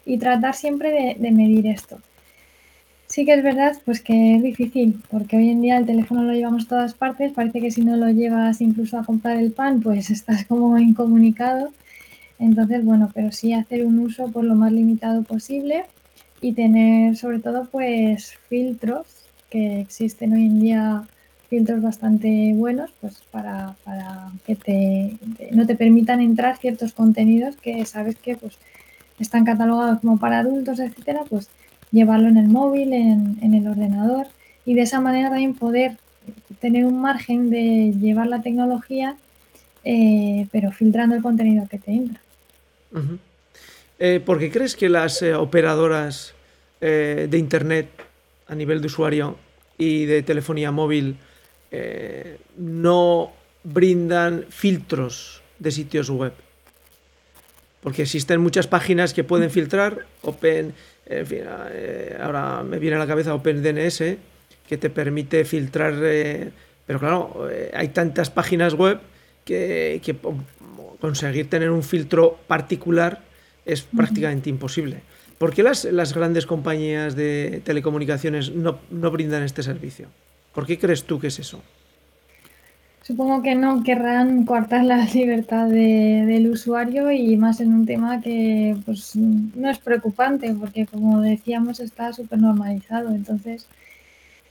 y 0.06 0.18
tratar 0.18 0.54
siempre 0.54 1.16
de, 1.18 1.30
medir 1.32 1.66
esto. 1.66 1.98
Sí 3.10 3.24
que 3.26 3.34
es 3.34 3.42
verdad 3.42 3.76
pues 3.84 4.00
que 4.00 4.36
es 4.36 4.42
difícil, 4.42 5.02
porque 5.10 5.36
hoy 5.36 5.50
en 5.50 5.60
día 5.60 5.76
el 5.76 5.84
teléfono 5.84 6.22
lo 6.22 6.32
llevamos 6.32 6.66
a 6.66 6.68
todas 6.68 6.94
partes, 6.94 7.32
parece 7.32 7.60
que 7.60 7.72
si 7.72 7.84
no 7.84 7.96
lo 7.96 8.08
llevas 8.08 8.60
incluso 8.60 8.98
a 8.98 9.04
comprar 9.04 9.36
el 9.38 9.50
pan, 9.50 9.80
pues 9.82 10.10
estás 10.18 10.44
como 10.44 10.78
incomunicado. 10.78 11.72
Entonces, 12.38 12.84
bueno, 12.84 13.10
pero 13.12 13.32
sí 13.32 13.52
hacer 13.52 13.84
un 13.84 13.98
uso 13.98 14.28
por 14.30 14.44
lo 14.44 14.54
más 14.54 14.70
limitado 14.72 15.24
posible 15.24 15.86
y 16.40 16.52
tener 16.52 17.16
sobre 17.16 17.40
todo 17.40 17.64
pues 17.68 18.34
filtros 18.48 19.06
que 19.50 19.80
existen 19.80 20.32
hoy 20.32 20.46
en 20.46 20.60
día 20.60 21.02
filtros 21.48 21.82
bastante 21.82 22.52
buenos 22.54 22.92
pues 23.00 23.22
para, 23.32 23.74
que 24.46 24.54
te, 24.54 25.18
no 25.50 25.66
te 25.66 25.74
permitan 25.74 26.20
entrar 26.20 26.58
ciertos 26.58 26.92
contenidos 26.92 27.56
que 27.56 27.84
sabes 27.86 28.14
que 28.14 28.36
pues 28.36 28.56
están 29.18 29.44
catalogados 29.44 29.98
como 30.00 30.16
para 30.16 30.38
adultos, 30.38 30.78
etcétera, 30.78 31.22
pues 31.28 31.50
llevarlo 31.90 32.28
en 32.28 32.36
el 32.36 32.48
móvil, 32.48 32.92
en, 32.92 33.54
el 33.54 33.66
ordenador 33.66 34.26
y 34.64 34.74
de 34.74 34.82
esa 34.82 35.00
manera 35.00 35.28
también 35.28 35.54
poder 35.54 35.96
tener 36.60 36.84
un 36.84 37.00
margen 37.00 37.50
de 37.50 37.92
llevar 38.00 38.26
la 38.26 38.42
tecnología, 38.42 39.16
eh, 39.84 40.46
pero 40.52 40.70
filtrando 40.70 41.16
el 41.16 41.22
contenido 41.22 41.66
que 41.68 41.78
te 41.78 41.92
entra. 41.92 42.20
Eh, 43.98 44.20
¿Por 44.24 44.38
qué 44.38 44.50
crees 44.50 44.76
que 44.76 44.88
las 44.88 45.22
eh, 45.22 45.34
operadoras 45.34 46.34
de 46.80 47.36
Internet 47.36 47.90
a 48.48 48.54
nivel 48.54 48.80
de 48.80 48.86
usuario 48.86 49.36
y 49.76 50.06
de 50.06 50.22
telefonía 50.22 50.70
móvil 50.70 51.16
no 52.56 53.32
brindan 53.62 54.46
filtros 54.48 55.42
de 55.58 55.70
sitios 55.70 56.10
web. 56.10 56.32
Porque 57.82 58.02
existen 58.02 58.40
muchas 58.40 58.66
páginas 58.66 59.14
que 59.14 59.24
pueden 59.24 59.50
filtrar, 59.50 60.06
Open, 60.22 60.74
eh, 61.10 62.16
ahora 62.20 62.62
me 62.62 62.78
viene 62.78 62.96
a 62.96 62.98
la 62.98 63.06
cabeza 63.06 63.34
OpenDNS, 63.34 64.02
que 64.68 64.76
te 64.78 64.90
permite 64.90 65.44
filtrar, 65.44 65.94
eh, 66.02 66.50
pero 66.86 66.98
claro, 66.98 67.48
hay 67.72 67.88
tantas 67.88 68.30
páginas 68.30 68.74
web 68.74 69.00
que, 69.44 70.00
conseguir 71.00 71.48
tener 71.48 71.70
un 71.70 71.82
filtro 71.82 72.38
particular 72.46 73.22
es 73.64 73.82
prácticamente 73.82 74.50
imposible. 74.50 75.02
¿Por 75.38 75.54
qué 75.54 75.62
las, 75.62 76.14
grandes 76.14 76.46
compañías 76.46 77.16
de 77.16 77.62
telecomunicaciones 77.64 78.52
no 78.52 79.10
brindan 79.10 79.42
este 79.42 79.62
servicio? 79.62 80.08
¿Por 80.54 80.66
qué 80.66 80.78
crees 80.78 81.04
tú 81.04 81.18
que 81.18 81.28
es 81.28 81.38
eso? 81.38 81.62
Supongo 83.10 83.42
que 83.42 83.56
no 83.56 83.82
querrán 83.82 84.44
coartar 84.44 84.84
la 84.84 85.04
libertad 85.14 85.66
del 85.68 86.48
usuario 86.48 87.10
y 87.10 87.36
más 87.36 87.60
en 87.60 87.74
un 87.74 87.84
tema 87.84 88.20
que 88.20 88.76
pues 88.84 89.16
no 89.16 89.68
es 89.68 89.78
preocupante 89.78 90.54
porque 90.54 90.86
como 90.86 91.20
decíamos 91.20 91.80
está 91.80 92.12
súper 92.12 92.38
normalizado. 92.38 93.10
Entonces, 93.10 93.66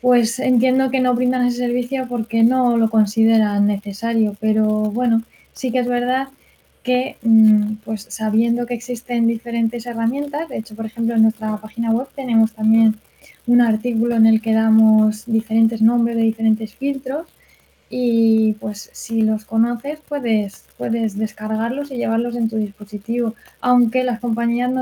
pues 0.02 0.40
entiendo 0.40 0.92
que 0.92 1.00
no 1.00 1.16
brindan 1.16 1.46
ese 1.46 1.60
servicio 1.60 2.08
porque 2.10 2.44
no 2.44 2.76
lo 2.78 2.90
consideran 2.90 3.66
necesario, 3.66 4.36
pero 4.42 4.66
bueno, 4.92 5.22
sí 5.54 5.72
que 5.72 5.80
es 5.80 5.88
verdad 5.88 6.28
que 6.84 7.16
mm, 7.22 7.76
pues 7.86 8.08
sabiendo 8.10 8.66
que 8.66 8.74
existen 8.74 9.26
diferentes 9.28 9.86
herramientas, 9.86 10.50
de 10.50 10.58
hecho, 10.58 10.76
por 10.76 10.86
ejemplo, 10.86 11.16
en 11.16 11.24
nuestra 11.24 11.56
página 11.58 11.92
web 11.92 12.08
tenemos 12.14 12.52
también 12.52 12.96
un 13.48 13.62
artículo 13.62 14.16
en 14.18 14.26
el 14.26 14.42
que 14.42 14.54
damos 14.54 15.26
diferentes 15.28 15.82
nombres 15.82 16.18
de 16.18 16.24
diferentes 16.24 16.76
filtros 16.76 17.26
y 17.90 18.54
pues 18.54 18.90
si 18.94 19.24
los 19.24 19.46
conoces 19.46 20.00
puedes, 20.08 20.66
puedes 20.78 21.18
descargarlos 21.18 21.90
y 21.90 21.98
llevarlos 21.98 22.36
en 22.36 22.48
tu 22.48 22.58
dispositivo, 22.58 23.34
aunque 23.62 24.04
las 24.04 24.20
compañías 24.20 24.72
no 24.72 24.78